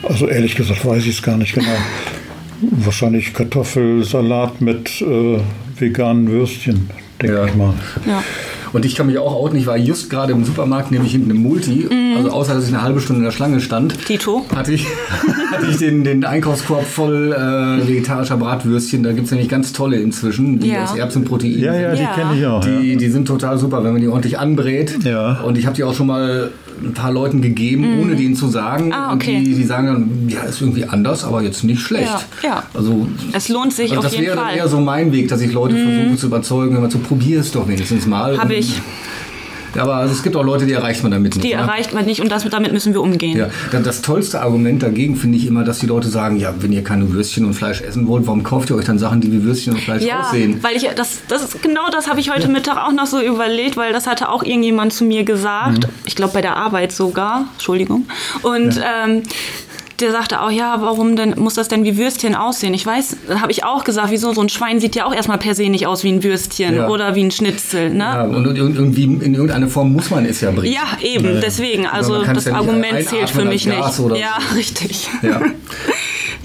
Also 0.03 0.27
ehrlich 0.27 0.55
gesagt 0.55 0.85
weiß 0.85 1.03
ich 1.03 1.15
es 1.15 1.21
gar 1.21 1.37
nicht 1.37 1.53
genau. 1.53 1.77
Wahrscheinlich 2.59 3.33
Kartoffelsalat 3.33 4.59
mit 4.59 5.01
äh, 5.01 5.39
veganen 5.77 6.27
Würstchen, 6.27 6.89
denke 7.21 7.37
Ja. 7.37 7.45
ich 7.45 7.55
mal. 7.55 7.73
Ja. 8.05 8.21
Und 8.73 8.86
ich 8.86 8.95
kann 8.95 9.07
mich 9.07 9.17
auch 9.17 9.34
outen, 9.36 9.57
ich 9.57 9.65
war 9.67 9.77
just 9.77 10.10
gerade 10.10 10.31
im 10.34 10.45
Supermarkt, 10.45 10.91
nämlich 10.91 11.12
hinten 11.12 11.29
im 11.31 11.41
Multi. 11.43 11.88
Also 12.15 12.29
außer, 12.31 12.53
dass 12.55 12.63
ich 12.67 12.73
eine 12.73 12.81
halbe 12.84 13.01
Stunde 13.01 13.19
in 13.19 13.25
der 13.25 13.31
Schlange 13.31 13.60
stand, 13.62 14.05
Tito. 14.05 14.45
hatte 14.55 14.71
ich, 14.71 14.86
hatte 15.51 15.65
ich 15.69 15.77
den, 15.77 16.03
den 16.03 16.23
Einkaufskorb 16.23 16.86
voll 16.86 17.34
äh, 17.34 17.88
vegetarischer 17.88 18.38
Bratwürstchen. 18.38 19.03
Da 19.03 19.12
gibt 19.12 19.25
es 19.25 19.31
nämlich 19.31 19.49
ganz 19.49 19.73
tolle 19.73 19.97
inzwischen, 19.97 20.60
die 20.60 20.69
Ja. 20.69 20.84
aus 20.84 20.95
Erbsenprotein 20.95 21.60
Ja, 21.60 21.73
ja, 21.75 21.93
die 21.95 22.01
Ja. 22.01 22.13
kenne 22.13 22.38
ich 22.38 22.45
auch. 22.45 22.63
Die, 22.63 22.95
die 22.97 23.10
sind 23.10 23.27
total 23.27 23.57
super, 23.57 23.84
wenn 23.84 23.91
man 23.93 24.01
die 24.01 24.07
ordentlich 24.07 24.39
anbrät. 24.39 25.03
Ja. 25.03 25.41
Und 25.41 25.57
ich 25.57 25.65
habe 25.65 25.75
die 25.75 25.84
auch 25.84 25.93
schon 25.93 26.07
mal 26.07 26.51
ein 26.83 26.93
paar 26.93 27.11
Leuten 27.11 27.41
gegeben, 27.41 27.99
ohne 28.01 28.15
denen 28.15 28.35
zu 28.35 28.47
sagen. 28.47 28.91
Ah, 28.93 29.11
Und 29.11 29.21
okay. 29.21 29.43
die, 29.43 29.53
die 29.53 29.63
sagen 29.63 29.87
dann, 29.87 30.29
ja, 30.29 30.41
ist 30.41 30.61
irgendwie 30.61 30.85
anders, 30.85 31.23
aber 31.23 31.41
jetzt 31.41 31.63
nicht 31.63 31.81
schlecht. 31.81 32.09
Ja, 32.43 32.49
ja. 32.49 32.63
Also, 32.73 33.07
Es 33.33 33.49
lohnt 33.49 33.73
sich 33.73 33.91
also 33.91 33.99
auf 33.99 34.05
das 34.05 34.13
jeden 34.13 34.25
wäre 34.27 34.37
Fall. 34.37 34.53
Mhm. 34.53 34.57
eher 34.59 34.67
so 34.67 34.79
mein 34.79 35.11
Weg, 35.11 35.27
dass 35.27 35.41
ich 35.41 35.51
Leute 35.53 35.75
versuche 35.75 36.15
zu 36.17 36.27
überzeugen, 36.27 36.73
wenn 36.75 36.81
man 36.81 36.91
so 36.91 36.99
probier 36.99 37.39
es 37.39 37.51
doch 37.51 37.67
wenigstens 37.67 38.05
mal. 38.05 38.37
Habe 38.37 38.55
ich. 38.55 38.81
Ja, 39.75 39.84
aber 39.84 39.95
also 39.95 40.13
es 40.13 40.23
gibt 40.23 40.36
auch 40.36 40.43
Leute, 40.43 40.65
die 40.65 40.73
erreicht 40.73 41.03
man 41.03 41.12
damit 41.12 41.36
nicht. 41.36 41.43
Die 41.43 41.53
ne? 41.55 41.62
erreicht 41.62 41.93
man 41.93 42.05
nicht 42.05 42.21
und 42.21 42.31
das, 42.31 42.43
damit 42.49 42.73
müssen 42.73 42.93
wir 42.93 43.01
umgehen. 43.01 43.38
Ja, 43.38 43.49
dann 43.71 43.84
das 43.84 44.01
tollste 44.01 44.41
Argument 44.41 44.84
dagegen 44.84 45.15
finde 45.15 45.38
ich 45.38 45.47
immer, 45.47 45.63
dass 45.63 45.79
die 45.79 45.88
Leute 45.88 46.10
sagen, 46.10 46.38
ja, 46.38 46.53
wenn 46.60 46.71
ihr 46.71 46.84
keine 46.84 47.12
Würstchen 47.12 47.45
und 47.45 47.53
Fleisch 47.53 47.81
essen 47.81 48.07
wollt, 48.07 48.27
warum 48.27 48.43
kauft 48.43 48.69
ihr 48.69 48.75
euch 48.75 48.86
dann 48.86 48.99
Sachen, 48.99 49.21
die 49.21 49.31
wie 49.31 49.43
Würstchen 49.43 49.73
und 49.73 49.81
Fleisch 49.81 50.03
Ja, 50.03 50.21
aussehen? 50.21 50.60
weil 50.62 50.75
ich 50.75 50.88
das, 50.95 51.21
das 51.27 51.43
ist 51.43 51.62
genau 51.62 51.89
das 51.91 52.10
habe 52.10 52.19
ich 52.19 52.31
heute 52.34 52.47
Mittag 52.47 52.77
auch 52.77 52.91
noch 52.91 53.05
so 53.05 53.21
überlegt, 53.21 53.77
weil 53.77 53.93
das 53.93 54.07
hatte 54.07 54.29
auch 54.29 54.43
irgendjemand 54.43 54.93
zu 54.93 55.03
mir 55.03 55.23
gesagt. 55.23 55.88
Mhm. 55.88 55.93
Ich 56.05 56.15
glaube 56.15 56.34
bei 56.34 56.41
der 56.41 56.57
Arbeit 56.57 56.91
sogar. 56.91 57.45
Entschuldigung. 57.53 58.07
Und 58.41 58.79
ähm, 58.84 59.23
der 60.01 60.11
sagte 60.11 60.41
auch, 60.41 60.51
ja, 60.51 60.77
warum 60.79 61.15
denn 61.15 61.35
muss 61.37 61.53
das 61.53 61.67
denn 61.67 61.83
wie 61.83 61.97
Würstchen 61.97 62.35
aussehen? 62.35 62.73
Ich 62.73 62.85
weiß, 62.85 63.17
da 63.27 63.41
habe 63.41 63.51
ich 63.51 63.63
auch 63.63 63.83
gesagt, 63.83 64.11
wieso 64.11 64.33
so 64.33 64.41
ein 64.41 64.49
Schwein 64.49 64.79
sieht 64.79 64.95
ja 64.95 65.05
auch 65.05 65.13
erstmal 65.13 65.37
per 65.37 65.55
se 65.55 65.69
nicht 65.69 65.87
aus 65.87 66.03
wie 66.03 66.11
ein 66.11 66.23
Würstchen 66.23 66.75
Ja. 66.75 66.89
oder 66.89 67.15
wie 67.15 67.23
ein 67.23 67.31
Schnitzel, 67.31 67.91
ne? 67.91 68.03
Ja, 68.03 68.23
und, 68.23 68.45
irgendwie 68.57 69.03
in 69.03 69.33
irgendeine 69.33 69.67
Form 69.67 69.93
muss 69.93 70.09
man 70.09 70.25
es 70.25 70.41
ja 70.41 70.51
bringen. 70.51 70.73
Ja, 70.73 70.97
eben, 71.01 71.39
deswegen. 71.41 71.85
Also 71.87 72.23
das 72.23 72.45
ja 72.45 72.55
Argument 72.55 73.07
zählt 73.07 73.29
für 73.29 73.45
mich 73.45 73.65
nicht. 73.65 73.99
Ja, 74.15 74.37
richtig. 74.55 75.09
Ja. 75.21 75.39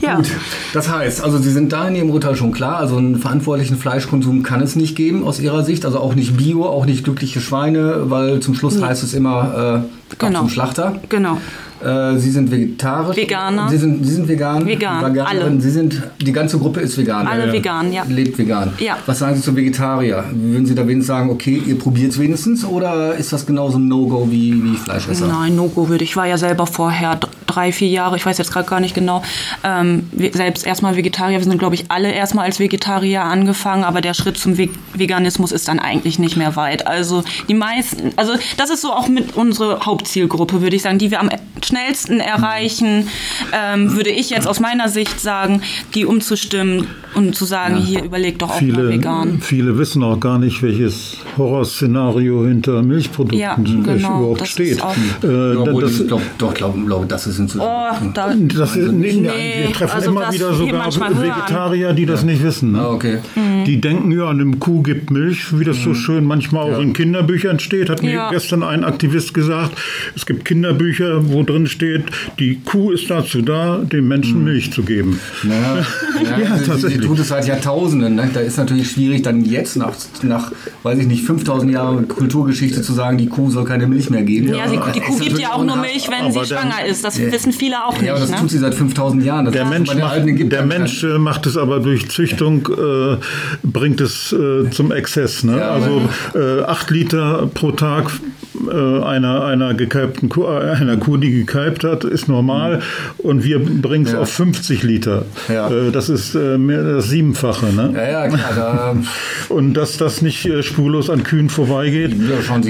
Ja. 0.03 0.17
Gut, 0.17 0.27
das 0.75 0.91
heißt, 0.91 1.25
also 1.25 1.39
Sie 1.39 1.51
sind 1.51 1.73
da 1.73 1.89
in 1.89 1.97
Ihrem 1.97 2.11
Urteil 2.11 2.37
schon 2.37 2.53
klar, 2.53 2.77
also 2.77 2.99
einen 2.99 3.17
verantwortlichen 3.17 3.79
Fleischkonsum 3.79 4.43
kann 4.43 4.61
es 4.61 4.77
nicht 4.77 4.95
geben 4.95 5.25
aus 5.25 5.41
Ihrer 5.41 5.65
Sicht, 5.65 5.87
also 5.87 6.01
auch 6.01 6.15
nicht 6.15 6.37
Bio, 6.37 6.67
auch 6.67 6.85
nicht 6.85 7.05
glückliche 7.05 7.41
Schweine, 7.41 8.11
weil 8.11 8.41
zum 8.41 8.55
Schluss 8.55 8.81
heißt 8.81 9.03
es 9.03 9.15
immer 9.15 9.83
äh, 9.83 10.15
Genau. 10.19 10.41
zum 10.41 10.49
Schlachter. 10.51 11.01
Genau. 11.09 11.39
Äh, 11.85 12.19
Sie 12.19 12.31
sind 12.31 12.51
vegetarisch. 12.51 13.17
Veganer. 13.17 13.69
Sie 13.69 13.77
sind, 13.77 14.05
Sie 14.05 14.15
sind 14.15 14.29
vegan. 14.29 14.67
Vegan, 14.67 15.13
Veganerin. 15.13 15.43
alle. 15.43 15.61
Sie 15.61 15.71
sind, 15.71 16.03
die 16.21 16.33
ganze 16.33 16.59
Gruppe 16.59 16.81
ist 16.81 16.97
vegan. 16.97 17.27
Alle 17.27 17.53
vegan, 17.53 17.93
ja. 17.93 18.03
Lebt 18.09 18.39
vegan. 18.39 18.73
Ja. 18.79 18.97
Was 19.07 19.19
sagen 19.19 19.37
Sie 19.37 19.43
zum 19.43 19.57
Vegetarier? 19.57 20.25
Würden 20.33 20.67
Sie 20.67 20.75
da 20.75 20.83
wenigstens 20.83 21.07
sagen, 21.09 21.31
okay, 21.31 21.63
ihr 21.67 21.79
probiert 21.79 22.13
es 22.13 22.19
wenigstens 22.19 22.65
oder 22.65 23.15
ist 23.15 23.33
das 23.33 23.45
genauso 23.47 23.79
ein 23.79 23.89
No-Go 23.89 24.29
wie, 24.31 24.63
wie 24.65 24.77
Fleischesser? 24.77 25.27
Nein, 25.27 25.57
No-Go 25.57 25.89
würde 25.89 26.05
ich. 26.05 26.11
Ich 26.11 26.17
war 26.17 26.27
ja 26.27 26.39
selber 26.39 26.67
vorher 26.67 27.19
drei, 27.57 27.73
vier 27.73 27.89
Jahre, 27.89 28.17
ich 28.17 28.27
weiß 28.27 28.37
jetzt 28.39 28.53
gerade 28.53 28.69
gar 28.69 28.81
nicht 28.81 28.95
genau, 28.95 29.23
ähm, 29.65 30.09
selbst 30.33 30.67
erstmal 30.67 30.97
Vegetarier. 30.97 31.39
Wir 31.39 31.45
sind, 31.45 31.59
glaube 31.59 31.75
ich, 31.75 31.91
alle 31.91 32.13
erstmal 32.13 32.45
als 32.45 32.61
Vegetarier 32.61 33.23
angefangen, 33.23 33.85
aber 33.85 34.01
der 34.01 34.15
Schritt 34.15 34.37
zum 34.37 34.59
Ve 34.59 34.69
Veganismus 34.95 35.53
ist 35.53 35.69
dann 35.69 35.79
eigentlich 35.79 36.19
nicht 36.19 36.37
mehr 36.37 36.57
weit. 36.57 36.87
Also 36.87 37.25
die 37.49 37.55
meisten, 37.55 38.13
also 38.17 38.35
das 38.57 38.71
ist 38.71 38.83
so 38.83 38.93
auch 38.93 39.09
mit 39.09 39.37
unsere 39.37 39.87
Hauptzielgruppe, 39.87 40.61
würde 40.61 40.77
ich 40.77 40.83
sagen, 40.83 40.99
die 40.99 41.11
wir 41.11 41.21
am 41.21 41.31
schnellsten 41.65 42.21
erreichen, 42.21 43.09
ähm, 43.53 43.97
würde 43.97 44.11
ich 44.11 44.31
jetzt 44.31 44.47
aus 44.47 44.61
meiner 44.61 44.89
Sicht 44.89 45.21
sagen, 45.21 45.63
die 45.95 46.05
umzustimmen 46.05 46.89
und 47.17 47.35
zu 47.35 47.45
sagen, 47.45 47.77
hier 47.77 48.05
überleg 48.05 48.39
doch 48.39 48.51
auch 48.51 48.61
mal 48.61 48.67
Viele, 48.71 48.89
vegan. 48.91 49.39
viele 49.41 49.79
wissen 49.79 50.03
auch 50.03 50.21
gar 50.21 50.39
nicht, 50.39 50.63
welches 50.63 51.17
Horrorszenario 51.37 52.45
hinter 52.47 52.83
Milchprodukten 52.83 53.39
Ja, 53.39 53.55
äh, 53.55 53.63
genau, 53.63 53.93
überhaupt 54.21 54.41
das 54.43 54.49
ist 54.49 54.53
steht. 54.55 54.83
auch- 54.83 54.95
Äh, 55.25 55.55
Ja, 55.55 55.81
das, 55.81 56.01
ich 56.01 56.07
glaub, 56.07 56.21
doch, 56.39 56.55
glaube 56.55 56.79
glaub, 56.87 57.09
das 57.09 57.27
ist 57.27 57.39
inzwischen. 57.39 57.65
Oh, 57.67 58.09
da, 58.15 58.35
das 58.35 58.77
ist, 58.77 58.93
nee, 58.93 59.13
Nee, 59.15 59.67
wir 59.67 59.73
treffen 59.73 59.95
also 59.97 60.11
immer 60.11 60.21
das 60.21 60.35
wieder 60.35 60.53
sogar. 60.53 60.87
Vegetarier, 61.23 61.93
die 61.93 62.07
das 62.07 62.23
nicht 62.25 62.43
wissen. 62.43 62.73
Ne? 62.73 62.81
Ah, 62.81 62.91
okay. 62.91 63.19
Die 63.67 63.81
denken, 63.81 64.13
ja, 64.13 64.29
eine 64.31 64.45
Kuh 64.59 64.83
gibt 64.83 65.11
Milch, 65.11 65.59
wie 65.59 65.65
das 65.65 65.83
so 65.83 65.95
schön 65.95 66.25
manchmal 66.25 66.73
auch 66.75 66.79
in 66.81 66.93
Kinderbüchern 66.93 67.59
steht. 67.59 67.89
Hat 67.91 68.03
mir 68.03 68.13
Ja. 68.13 68.31
gestern 68.31 68.63
ein 68.63 68.85
Aktivist 68.85 69.35
gesagt, 69.35 69.73
es 70.15 70.27
gibt 70.27 70.45
Kinderbücher, 70.45 71.29
wo 71.31 71.43
drin 71.43 71.67
steht, 71.67 72.05
die 72.39 72.61
Kuh 72.65 72.91
ist 72.93 73.11
dazu 73.11 73.43
da, 73.43 73.79
dem 73.79 74.09
Menschen 74.09 74.45
Milch 74.45 74.73
zu 74.73 74.83
geben. 74.83 75.19
Ja, 75.43 75.79
ja, 76.23 76.39
Ja, 76.39 76.59
tatsächlich. 76.65 77.06
Tut 77.07 77.19
es 77.19 77.29
seit 77.29 77.47
Jahrtausenden. 77.47 78.15
Ne? 78.17 78.31
Da 78.33 78.41
ist 78.41 78.57
natürlich 78.59 78.91
schwierig, 78.91 79.23
dann 79.23 79.45
jetzt 79.45 79.77
nach, 79.77 79.93
nach, 80.23 80.53
weiß 80.83 80.99
ich 80.99 81.07
nicht, 81.07 81.25
5000 81.25 81.73
Jahren 81.73 82.09
Kulturgeschichte 82.09 82.83
zu 82.83 82.93
sagen, 82.93 83.19
die 83.19 83.29
Kuh 83.29 83.51
soll 83.51 83.65
keine 83.65 83.87
Milch 83.87 84.11
mehr 84.11 84.23
geben. 84.23 84.49
Ja, 84.49 84.69
sie, 84.69 84.79
die 84.95 85.01
Kuh 85.01 85.17
gibt 85.19 85.39
ja 85.39 85.53
auch 85.53 85.65
nur. 85.65 85.77
Milch, 85.77 86.09
wenn 86.11 86.33
sie 86.33 86.45
schwanger 86.45 86.85
ist. 86.87 87.05
Das 87.05 87.19
wissen 87.19 87.53
viele 87.53 87.85
auch 87.85 88.01
Ja, 88.03 88.13
aber 88.13 88.21
nicht. 88.21 88.23
das 88.23 88.31
Ne? 88.31 88.37
tut 88.41 88.51
sie 88.51 88.59
seit 88.59 88.75
5000 88.75 89.23
Jahren. 89.25 89.45
Das 89.45 89.53
Der 89.53 89.65
Mensch, 89.67 89.95
macht, 89.95 90.23
der 90.53 90.63
Mensch 90.67 91.05
äh, 91.05 91.19
macht 91.19 91.47
es 91.47 91.57
aber 91.57 91.81
durch 91.81 92.09
Züchtung, 92.09 92.67
äh, 92.67 93.17
bringt 93.63 94.01
es 94.01 94.33
äh, 94.33 94.71
zum 94.71 94.91
Exzess. 94.93 95.45
Ne? 95.45 95.59
Ja, 95.59 95.71
also 95.71 96.03
äh, 96.35 96.63
acht 96.63 96.91
Liter 96.91 97.49
pro 97.53 97.73
Tag 97.73 98.11
äh, 98.71 99.03
einer, 99.05 99.45
einer, 99.45 99.75
gekalbten 99.75 100.29
Kuh, 100.29 100.45
äh, 100.45 100.71
einer 100.73 100.97
Kuh, 100.97 101.17
die 101.17 101.31
gekalbt 101.33 101.85
hat, 101.85 102.05
ist 102.05 102.29
normal. 102.29 102.81
Und 103.19 103.45
wir 103.45 103.59
bringen 103.59 104.07
es 104.07 104.13
Ja. 104.13 104.21
auf 104.21 104.31
50 104.31 104.83
Liter. 104.83 105.25
Ja. 105.49 105.69
Äh, 105.71 105.91
das 105.93 106.09
ist 106.09 106.35
äh, 106.35 106.59
mehr 106.59 106.83
das 106.83 107.09
Siebenfache. 107.09 107.67
Ne? 107.67 107.93
Ja, 107.95 108.09
ja, 108.09 108.29
klar. 108.29 108.53
Da, 108.57 108.97
Und 109.55 109.75
dass 109.75 109.97
das 109.97 110.23
nicht 110.23 110.49
spurlos 110.63 111.11
an 111.11 111.23
Kühen 111.23 111.49
vorbeigeht. 111.49 112.13
die 112.13 112.33
an. 112.49 112.63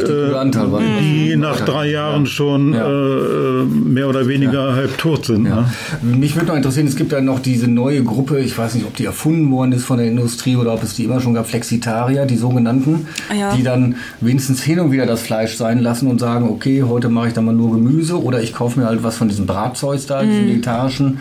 Die 1.00 1.36
nach 1.36 1.60
drei 1.60 1.90
Jahren 1.90 2.26
schon 2.26 2.74
Ja. 2.74 2.86
mehr 2.88 4.08
oder 4.08 4.26
weniger 4.28 4.74
halb 4.74 4.98
tot 4.98 5.26
sind. 5.26 5.44
Ne? 5.44 5.64
Mich 6.02 6.34
würde 6.34 6.48
noch 6.48 6.56
interessieren, 6.56 6.86
es 6.86 6.96
gibt 6.96 7.12
ja 7.12 7.20
noch 7.20 7.38
diese 7.40 7.68
neue 7.68 8.02
Gruppe, 8.02 8.40
ich 8.40 8.56
weiß 8.56 8.74
nicht, 8.74 8.86
ob 8.86 8.94
die 8.96 9.04
erfunden 9.04 9.50
worden 9.50 9.72
ist 9.72 9.84
von 9.84 9.98
der 9.98 10.06
Industrie 10.08 10.56
oder 10.56 10.72
ob 10.74 10.82
es 10.82 10.94
die 10.94 11.04
immer 11.04 11.20
schon 11.20 11.34
gab, 11.34 11.46
Flexitarier, 11.48 12.26
die 12.26 12.36
sogenannten, 12.36 13.06
Ja. 13.38 13.54
die 13.54 13.62
dann 13.62 13.96
wenigstens 14.20 14.62
hin 14.62 14.80
und 14.80 14.92
wieder 14.92 15.06
das 15.06 15.22
Fleisch 15.22 15.54
sein 15.56 15.75
lassen 15.80 16.08
und 16.08 16.18
sagen, 16.20 16.48
okay, 16.50 16.82
heute 16.82 17.08
mache 17.08 17.28
ich 17.28 17.34
dann 17.34 17.44
mal 17.44 17.54
nur 17.54 17.72
Gemüse 17.72 18.22
oder 18.22 18.42
ich 18.42 18.52
kaufe 18.52 18.78
mir 18.80 18.86
halt 18.86 19.02
was 19.02 19.16
von 19.16 19.28
diesem 19.28 19.46
Bratzeugs 19.46 20.06
da, 20.06 20.22
diesen 20.22 20.46
vegetarischen. 20.48 21.18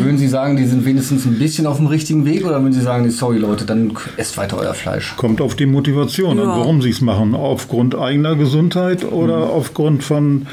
Würden 0.00 0.18
Sie 0.18 0.28
sagen, 0.28 0.56
die 0.56 0.64
sind 0.66 0.84
wenigstens 0.84 1.24
ein 1.26 1.38
bisschen 1.38 1.66
auf 1.66 1.76
dem 1.78 1.86
richtigen 1.86 2.24
Weg 2.24 2.44
oder 2.46 2.60
würden 2.62 2.72
Sie 2.72 2.80
sagen, 2.80 3.08
sorry 3.10 3.38
Leute, 3.38 3.64
dann 3.64 3.92
esst 4.16 4.36
weiter 4.36 4.58
euer 4.58 4.74
Fleisch? 4.74 5.14
Kommt 5.16 5.40
auf 5.40 5.54
die 5.56 5.66
Motivation 5.66 6.38
an, 6.38 6.46
Ja. 6.48 6.56
warum 6.58 6.82
sie 6.82 6.90
es 6.90 7.00
machen. 7.00 7.34
Aufgrund 7.34 7.94
eigener 7.96 8.36
Gesundheit 8.36 9.04
oder 9.10 9.38
Mhm. 9.46 9.50
aufgrund 9.52 10.04
von 10.04 10.46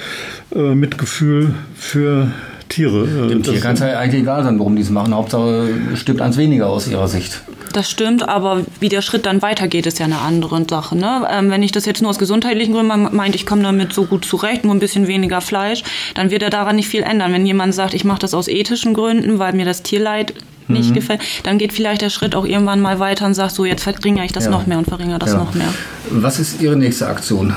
äh, 0.55 0.75
Mitgefühl 0.75 1.53
für 1.75 2.31
Tiere. 2.75 3.03
Äh, 3.05 3.27
Dem 3.29 3.43
Tier 3.43 3.53
das- 3.53 3.61
kann 3.61 3.73
es 3.73 3.79
ja 3.79 3.97
eigentlich 3.99 4.21
egal 4.21 4.43
sein, 4.43 4.59
warum 4.59 4.75
die 4.75 4.81
es 4.81 4.89
machen. 4.89 5.13
Hauptsache 5.13 5.69
stirbt 5.95 6.21
eins 6.21 6.37
weniger 6.37 6.67
aus 6.67 6.87
Ihrer 6.87 7.07
Sicht. 7.07 7.41
Das 7.73 7.89
stimmt, 7.89 8.27
aber 8.29 8.61
wie 8.79 8.87
der 8.89 9.01
Schritt 9.01 9.25
dann 9.25 9.41
weitergeht, 9.41 9.85
ist 9.85 9.99
ja 9.99 10.05
eine 10.05 10.19
andere 10.19 10.63
Sache. 10.69 10.95
Ne? 10.97 11.27
Ähm, 11.29 11.49
wenn 11.51 11.61
ich 11.63 11.71
das 11.73 11.85
jetzt 11.85 12.01
nur 12.01 12.09
aus 12.09 12.17
gesundheitlichen 12.19 12.73
Gründen 12.73 13.13
meint, 13.15 13.35
ich 13.35 13.45
komme 13.45 13.63
damit 13.63 13.91
so 13.91 14.05
gut 14.05 14.23
zurecht, 14.23 14.63
nur 14.63 14.73
ein 14.73 14.79
bisschen 14.79 15.07
weniger 15.07 15.41
Fleisch, 15.41 15.83
dann 16.13 16.31
wird 16.31 16.41
er 16.43 16.49
daran 16.49 16.75
nicht 16.77 16.87
viel 16.87 17.03
ändern. 17.03 17.33
Wenn 17.33 17.45
jemand 17.45 17.73
sagt, 17.73 17.93
ich 17.93 18.05
mache 18.05 18.19
das 18.19 18.33
aus 18.33 18.47
ethischen 18.47 18.93
Gründen, 18.93 19.39
weil 19.39 19.53
mir 19.53 19.65
das 19.65 19.83
Tierleid 19.83 20.33
nicht 20.69 20.91
Mhm. 20.91 20.93
gefällt, 20.95 21.21
dann 21.43 21.57
geht 21.57 21.73
vielleicht 21.73 22.01
der 22.01 22.09
Schritt 22.09 22.33
auch 22.33 22.45
irgendwann 22.45 22.79
mal 22.81 22.99
weiter 22.99 23.25
und 23.25 23.33
sagt, 23.33 23.51
so 23.53 23.65
jetzt 23.65 23.83
verringere 23.83 24.25
ich 24.25 24.31
das 24.31 24.45
Ja. 24.45 24.51
noch 24.51 24.67
mehr 24.67 24.77
und 24.77 24.85
verringere 24.87 25.19
das 25.19 25.33
Ja. 25.33 25.37
noch 25.39 25.53
mehr. 25.53 25.67
Was 26.11 26.39
ist 26.39 26.61
Ihre 26.61 26.75
nächste 26.77 27.07
Aktion? 27.07 27.53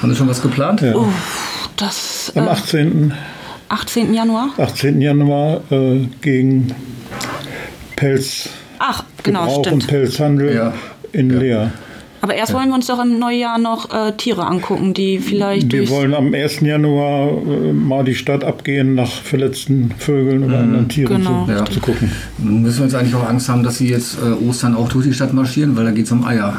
Haben 0.00 0.10
Sie 0.10 0.16
schon 0.16 0.28
was 0.28 0.40
geplant? 0.42 0.80
Ja. 0.82 0.94
Das 1.76 2.32
Am 2.36 2.46
äh, 2.46 2.50
18. 2.50 3.14
18. 3.68 4.14
Januar? 4.14 4.50
18. 4.58 5.00
Januar 5.00 5.60
äh, 5.70 6.06
gegen 6.20 6.74
Pelz. 7.96 8.48
Ach, 8.78 9.04
genau, 9.22 9.40
Gebrauch 9.46 9.64
stimmt. 9.64 9.82
und 9.82 9.86
Pelzhandel 9.88 10.54
Ja. 10.54 10.72
in 11.12 11.30
Ja. 11.30 11.38
Leer. 11.38 11.72
Aber 12.22 12.34
erst 12.34 12.54
wollen 12.54 12.68
wir 12.70 12.74
uns 12.74 12.86
doch 12.86 12.98
im 13.04 13.18
Neujahr 13.20 13.58
noch 13.58 13.92
äh, 13.94 14.12
Tiere 14.16 14.46
angucken, 14.46 14.94
die 14.94 15.18
vielleicht 15.18 15.70
Wir 15.70 15.88
wollen 15.90 16.12
am 16.12 16.34
1. 16.34 16.60
Januar 16.60 17.28
äh, 17.28 17.72
mal 17.72 18.04
die 18.04 18.14
Stadt 18.16 18.42
abgehen 18.42 18.94
nach 18.96 19.10
verletzten 19.10 19.92
Vögeln 19.98 20.42
oder 20.42 20.58
anderen 20.58 20.88
Tieren 20.88 21.18
Genau. 21.18 21.44
zu, 21.46 21.52
Ja. 21.52 21.64
zu 21.66 21.78
gucken. 21.78 22.10
Müssen 22.38 22.78
wir 22.78 22.84
jetzt 22.86 22.94
eigentlich 22.96 23.14
auch 23.14 23.28
Angst 23.28 23.48
haben, 23.48 23.62
dass 23.62 23.78
Sie 23.78 23.88
jetzt 23.88 24.16
äh, 24.20 24.44
Ostern 24.48 24.74
auch 24.74 24.88
durch 24.88 25.06
die 25.06 25.12
Stadt 25.12 25.32
marschieren, 25.34 25.76
weil 25.76 25.84
da 25.84 25.90
geht 25.92 26.06
es 26.06 26.12
um 26.12 26.24
Eier. 26.24 26.54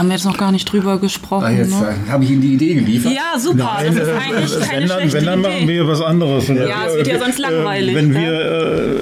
Haben 0.00 0.08
wir 0.08 0.14
jetzt 0.16 0.24
noch 0.24 0.38
gar 0.38 0.50
nicht 0.50 0.64
drüber 0.72 0.98
gesprochen. 0.98 1.44
Ah, 1.44 1.50
jetzt 1.50 1.78
ne? 1.78 1.88
äh, 2.06 2.10
habe 2.10 2.24
ich 2.24 2.30
Ihnen 2.30 2.40
die 2.40 2.54
Idee 2.54 2.72
geliefert. 2.72 3.12
Ja, 3.12 3.38
super. 3.38 3.80
das 3.84 3.94
ist 3.94 4.00
eigentlich 4.08 4.60
keine 4.60 4.80
wenn, 4.80 4.88
dann, 4.88 5.12
wenn, 5.12 5.24
dann 5.26 5.40
machen 5.42 5.68
wir 5.68 5.86
was 5.86 6.00
anderes. 6.00 6.48
Ja, 6.48 6.54
es 6.88 6.96
wird 6.96 7.06
ja 7.06 7.18
sonst 7.18 7.38
äh, 7.38 7.42
langweilig, 7.42 7.94
Wenn 7.94 8.08
ne? 8.08 8.14
wir, 8.14 8.40
äh, 8.40 8.94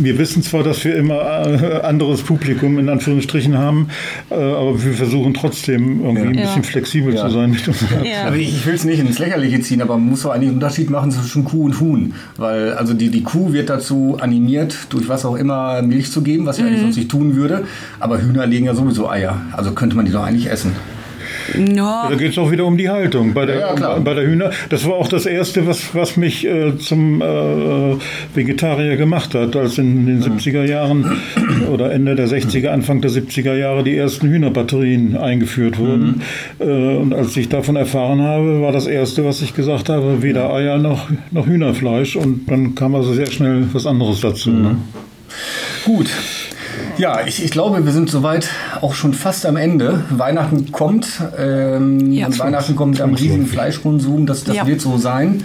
wir 0.00 0.18
wissen 0.18 0.42
zwar, 0.42 0.62
dass 0.62 0.82
wir 0.86 0.96
immer 0.96 1.84
anderes 1.84 2.22
Publikum 2.22 2.78
in 2.78 2.88
Anführungsstrichen 2.88 3.58
haben, 3.58 3.88
aber 4.30 4.82
wir 4.82 4.94
versuchen 4.94 5.34
trotzdem 5.34 6.00
irgendwie 6.02 6.28
ein 6.28 6.34
Ja. 6.36 6.40
bisschen 6.46 6.64
flexibel 6.64 7.14
Ja. 7.14 7.26
zu 7.26 7.30
sein 7.34 7.50
mit 7.50 7.68
unseren 7.68 8.04
Ja. 8.06 8.28
Aber 8.28 8.36
ich 8.36 8.64
will 8.64 8.74
es 8.74 8.84
nicht 8.84 9.00
ins 9.00 9.18
Lächerliche 9.18 9.60
ziehen, 9.60 9.82
aber 9.82 9.98
man 9.98 10.08
muss 10.08 10.22
doch 10.22 10.30
eigentlich 10.30 10.48
einen 10.48 10.56
Unterschied 10.56 10.88
machen 10.88 11.10
zwischen 11.10 11.44
Kuh 11.44 11.64
und 11.66 11.78
Huhn. 11.78 12.14
Weil 12.38 12.72
also 12.72 12.94
die, 12.94 13.10
die 13.10 13.22
Kuh 13.22 13.52
wird 13.52 13.68
dazu 13.68 14.16
animiert, 14.18 14.74
durch 14.88 15.10
was 15.10 15.26
auch 15.26 15.36
immer 15.36 15.82
Milch 15.82 16.10
zu 16.10 16.22
geben, 16.22 16.46
was 16.46 16.56
sie 16.56 16.62
Mhm. 16.62 16.68
eigentlich 16.68 16.80
sonst 16.82 16.96
nicht 16.96 17.10
tun 17.10 17.36
würde. 17.36 17.64
Aber 18.00 18.22
Hühner 18.22 18.46
legen 18.46 18.64
ja 18.64 18.74
sowieso 18.74 19.10
Eier. 19.10 19.42
Also 19.52 19.72
könnte 19.72 19.94
man 19.94 20.06
die 20.06 20.12
doch 20.12 20.22
eigentlich 20.24 20.37
essen. 20.46 20.76
Ja, 21.74 22.08
Da 22.10 22.14
geht 22.16 22.32
es 22.32 22.38
auch 22.38 22.50
wieder 22.50 22.66
um 22.66 22.76
die 22.76 22.90
Haltung 22.90 23.32
bei 23.32 23.46
der, 23.46 23.58
Ja, 23.58 23.72
klar. 23.74 24.00
bei 24.00 24.12
der 24.12 24.24
Hühner. 24.26 24.50
Das 24.68 24.84
war 24.86 24.94
auch 24.94 25.08
das 25.08 25.24
Erste, 25.24 25.66
was, 25.66 25.94
was 25.94 26.16
mich 26.18 26.46
äh, 26.46 26.76
zum 26.78 27.22
äh, 27.22 27.96
Vegetarier 28.34 28.96
gemacht 28.96 29.34
hat, 29.34 29.56
als 29.56 29.78
in 29.78 30.04
den 30.06 30.22
70er 30.22 30.64
Jahren 30.64 31.06
oder 31.72 31.90
Ende 31.90 32.16
der 32.16 32.28
60er, 32.28 32.68
Anfang 32.68 33.00
der 33.00 33.10
70er 33.10 33.54
Jahre 33.54 33.82
die 33.82 33.96
ersten 33.96 34.28
Hühnerbatterien 34.28 35.16
eingeführt 35.16 35.78
wurden. 35.78 36.20
Äh, 36.58 36.64
und 36.64 37.14
als 37.14 37.34
ich 37.36 37.48
davon 37.48 37.76
erfahren 37.76 38.20
habe, 38.20 38.60
war 38.60 38.72
das 38.72 38.86
Erste, 38.86 39.24
was 39.24 39.40
ich 39.40 39.54
gesagt 39.54 39.88
habe, 39.88 40.22
weder 40.22 40.52
Eier 40.52 40.76
noch, 40.76 41.08
noch 41.30 41.46
Hühnerfleisch. 41.46 42.16
Und 42.16 42.50
dann 42.50 42.74
kam 42.74 42.94
also 42.94 43.14
sehr 43.14 43.30
schnell 43.30 43.64
was 43.72 43.86
anderes 43.86 44.20
dazu. 44.20 44.50
Ne? 44.50 44.76
Gut. 45.86 46.08
Ja, 46.98 47.20
ich, 47.24 47.44
ich 47.44 47.52
glaube, 47.52 47.84
wir 47.84 47.92
sind 47.92 48.10
soweit 48.10 48.48
auch 48.80 48.92
schon 48.94 49.14
fast 49.14 49.46
am 49.46 49.56
Ende. 49.56 50.00
Weihnachten 50.10 50.72
kommt. 50.72 51.06
Ähm, 51.38 52.10
Ja. 52.10 52.26
und 52.26 52.38
Weihnachten 52.40 52.74
kommt 52.74 52.92
mit 52.94 53.00
einem 53.00 53.14
riesigen 53.14 53.46
Fleischkonsum. 53.46 54.26
Das, 54.26 54.42
das 54.42 54.56
Ja. 54.56 54.66
wird 54.66 54.80
so 54.80 54.98
sein. 54.98 55.44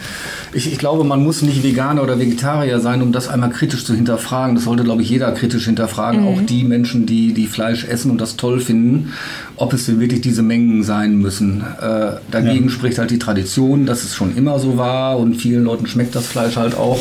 Ich, 0.53 0.71
ich 0.71 0.79
glaube, 0.79 1.03
man 1.03 1.23
muss 1.23 1.43
nicht 1.43 1.61
Veganer 1.63 2.01
oder 2.01 2.17
Vegetarier 2.19 2.79
sein, 2.79 3.03
um 3.03 3.11
das 3.11 3.27
einmal 3.27 3.51
kritisch 3.51 3.85
zu 3.85 3.93
hinterfragen. 3.93 4.55
Das 4.55 4.63
sollte, 4.63 4.83
glaube 4.83 5.03
ich, 5.03 5.09
jeder 5.09 5.31
kritisch 5.33 5.65
hinterfragen. 5.65 6.27
Auch 6.27 6.41
die 6.41 6.63
Menschen, 6.63 7.05
die, 7.05 7.33
die 7.33 7.45
Fleisch 7.47 7.85
essen 7.85 8.09
und 8.09 8.19
das 8.19 8.35
toll 8.35 8.59
finden, 8.59 9.13
ob 9.63 9.71
es 9.73 9.85
denn 9.85 9.99
wirklich 10.01 10.19
diese 10.21 10.43
Mengen 10.43 10.83
sein 10.83 11.15
müssen. 11.17 11.61
Äh, 11.81 12.17
dagegen 12.29 12.69
spricht 12.69 12.97
halt 12.99 13.11
die 13.11 13.17
Tradition, 13.19 13.85
dass 13.85 14.03
es 14.03 14.13
schon 14.13 14.35
immer 14.35 14.59
so 14.59 14.77
war 14.77 15.17
und 15.17 15.35
vielen 15.35 15.63
Leuten 15.63 15.87
schmeckt 15.87 16.13
das 16.15 16.27
Fleisch 16.27 16.57
halt 16.57 16.75
auch. 16.75 16.99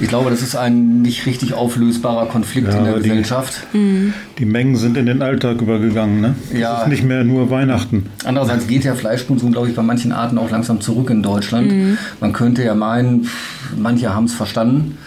Ich 0.00 0.08
glaube, 0.08 0.28
das 0.30 0.42
ist 0.42 0.54
ein 0.54 1.00
nicht 1.02 1.24
richtig 1.24 1.54
auflösbarer 1.54 2.26
Konflikt 2.26 2.68
Ja, 2.68 2.78
in 2.78 2.84
der 2.84 2.94
die- 2.98 3.08
Gesellschaft. 3.08 3.62
Die 3.72 4.44
Mengen 4.44 4.76
sind 4.76 4.96
in 4.98 5.06
den 5.06 5.22
Alltag 5.22 5.62
übergegangen. 5.62 6.20
Ne? 6.20 6.34
Das 6.50 6.58
Ja. 6.60 6.82
ist 6.82 6.88
nicht 6.88 7.04
mehr 7.04 7.24
nur 7.24 7.48
Weihnachten. 7.50 8.06
Andererseits 8.24 8.66
geht 8.66 8.84
der 8.84 8.96
Fleischkonsum, 8.96 9.52
glaube 9.52 9.70
ich, 9.70 9.74
bei 9.74 9.82
manchen 9.82 10.12
Arten 10.12 10.36
auch 10.36 10.50
langsam 10.50 10.80
zurück 10.82 11.08
in 11.10 11.22
Deutschland. 11.22 11.72
Man 12.20 12.32
könnte 12.34 12.62
ja 12.62 12.74
meinen, 12.74 13.24
pff, 13.24 13.63
manche 13.76 14.14
haben 14.14 14.24
es 14.24 14.34
verstanden. 14.34 14.98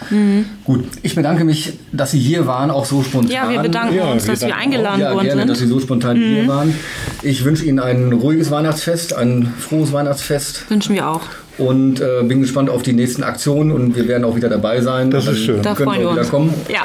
Gut, 0.64 0.84
ich 1.02 1.14
bedanke 1.14 1.44
mich, 1.44 1.74
dass 1.92 2.10
Sie 2.12 2.18
hier 2.18 2.46
waren, 2.46 2.70
auch 2.70 2.84
so 2.84 3.02
spontan. 3.02 3.30
ja, 3.30 3.50
wir 3.50 3.60
bedanken 3.60 3.94
Ja, 3.96 4.12
uns, 4.12 4.24
wir 4.26 4.32
dass 4.34 4.42
wir 4.46 4.56
eingeladen 4.56 5.00
ja, 5.00 5.12
worden 5.14 5.26
gerne, 5.26 5.46
dass 5.46 5.58
Sie 5.58 5.64
sind. 5.66 5.74
so 5.74 5.80
spontan 5.80 6.16
hier 6.16 6.46
waren. 6.48 6.74
Ich 7.22 7.44
wünsche 7.44 7.64
Ihnen 7.64 7.78
ein 7.80 8.12
ruhiges 8.12 8.50
Weihnachtsfest, 8.50 9.14
ein 9.14 9.52
frohes 9.58 9.92
Weihnachtsfest 9.92 10.70
Wünschen 10.70 10.94
wir 10.94 11.08
auch. 11.08 11.22
und 11.58 12.00
äh, 12.00 12.22
bin 12.24 12.40
gespannt 12.40 12.70
auf 12.70 12.82
die 12.82 12.92
nächsten 12.92 13.22
Aktionen 13.22 13.72
und 13.72 13.96
wir 13.96 14.06
werden 14.08 14.24
auch 14.24 14.36
wieder 14.36 14.48
dabei 14.48 14.80
sein. 14.80 15.10
Das 15.10 15.24
ist 15.26 15.28
Dann 15.30 15.36
schön. 15.36 15.62
Da 15.62 15.74
können 15.74 15.88
freuen 15.90 16.00
wir 16.00 16.08
auch 16.08 16.12
wieder 16.12 16.22
uns. 16.22 16.30
kommen. 16.30 16.54
Ja, 16.68 16.80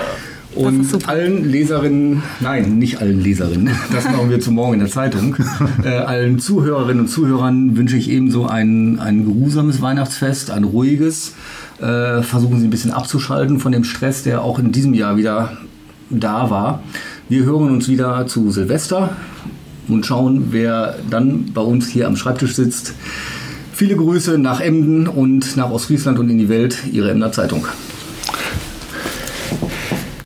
das 0.56 0.64
Und 0.64 0.82
ist 0.82 0.92
super. 0.92 1.10
allen 1.10 1.50
Leserinnen, 1.50 2.22
nein, 2.40 2.78
nicht 2.78 3.02
allen 3.02 3.20
Leserinnen, 3.22 3.76
das 3.92 4.04
machen 4.06 4.30
wir 4.30 4.40
zu 4.40 4.52
morgen 4.52 4.74
in 4.76 4.80
der 4.82 4.90
Zeitung. 4.90 5.36
Äh, 5.84 5.90
allen 5.98 6.40
Zuhörerinnen 6.40 7.02
und 7.02 7.08
Zuhörern 7.10 7.76
wünsche 7.76 7.98
ich 7.98 8.10
ebenso 8.10 8.46
ein, 8.46 9.00
ein 9.00 9.26
geruhsames 9.26 9.82
Weihnachtsfest, 9.82 10.50
ein 10.52 10.64
ruhiges. 10.64 11.34
Äh, 11.80 12.22
versuchen 12.22 12.60
Sie 12.60 12.68
ein 12.68 12.70
bisschen 12.70 12.92
abzuschalten 12.92 13.60
von 13.60 13.72
dem 13.72 13.84
Stress, 13.84 14.24
der 14.24 14.42
auch 14.42 14.60
in 14.60 14.72
diesem 14.72 14.94
Jahr 14.94 15.18
wieder 15.18 15.58
da 16.10 16.50
war. 16.50 16.84
Wir 17.30 17.44
hören 17.44 17.72
uns 17.72 17.88
wieder 17.88 18.28
zu 18.28 18.52
Silvester 18.52 19.16
und 19.88 20.06
schauen, 20.06 20.48
wer 20.52 20.96
dann 21.10 21.52
bei 21.54 21.62
uns 21.62 21.88
hier 21.88 22.08
am 22.08 22.16
Schreibtisch 22.16 22.56
sitzt. 22.56 22.94
Viele 23.74 23.96
Grüße 23.96 24.38
nach 24.38 24.60
Emden 24.62 25.08
und 25.08 25.58
nach 25.58 25.72
Ostfriesland 25.72 26.20
und 26.20 26.30
in 26.30 26.38
die 26.38 26.50
Welt, 26.50 26.78
Ihre 26.92 27.12
Emder 27.12 27.32
Zeitung. 27.32 27.66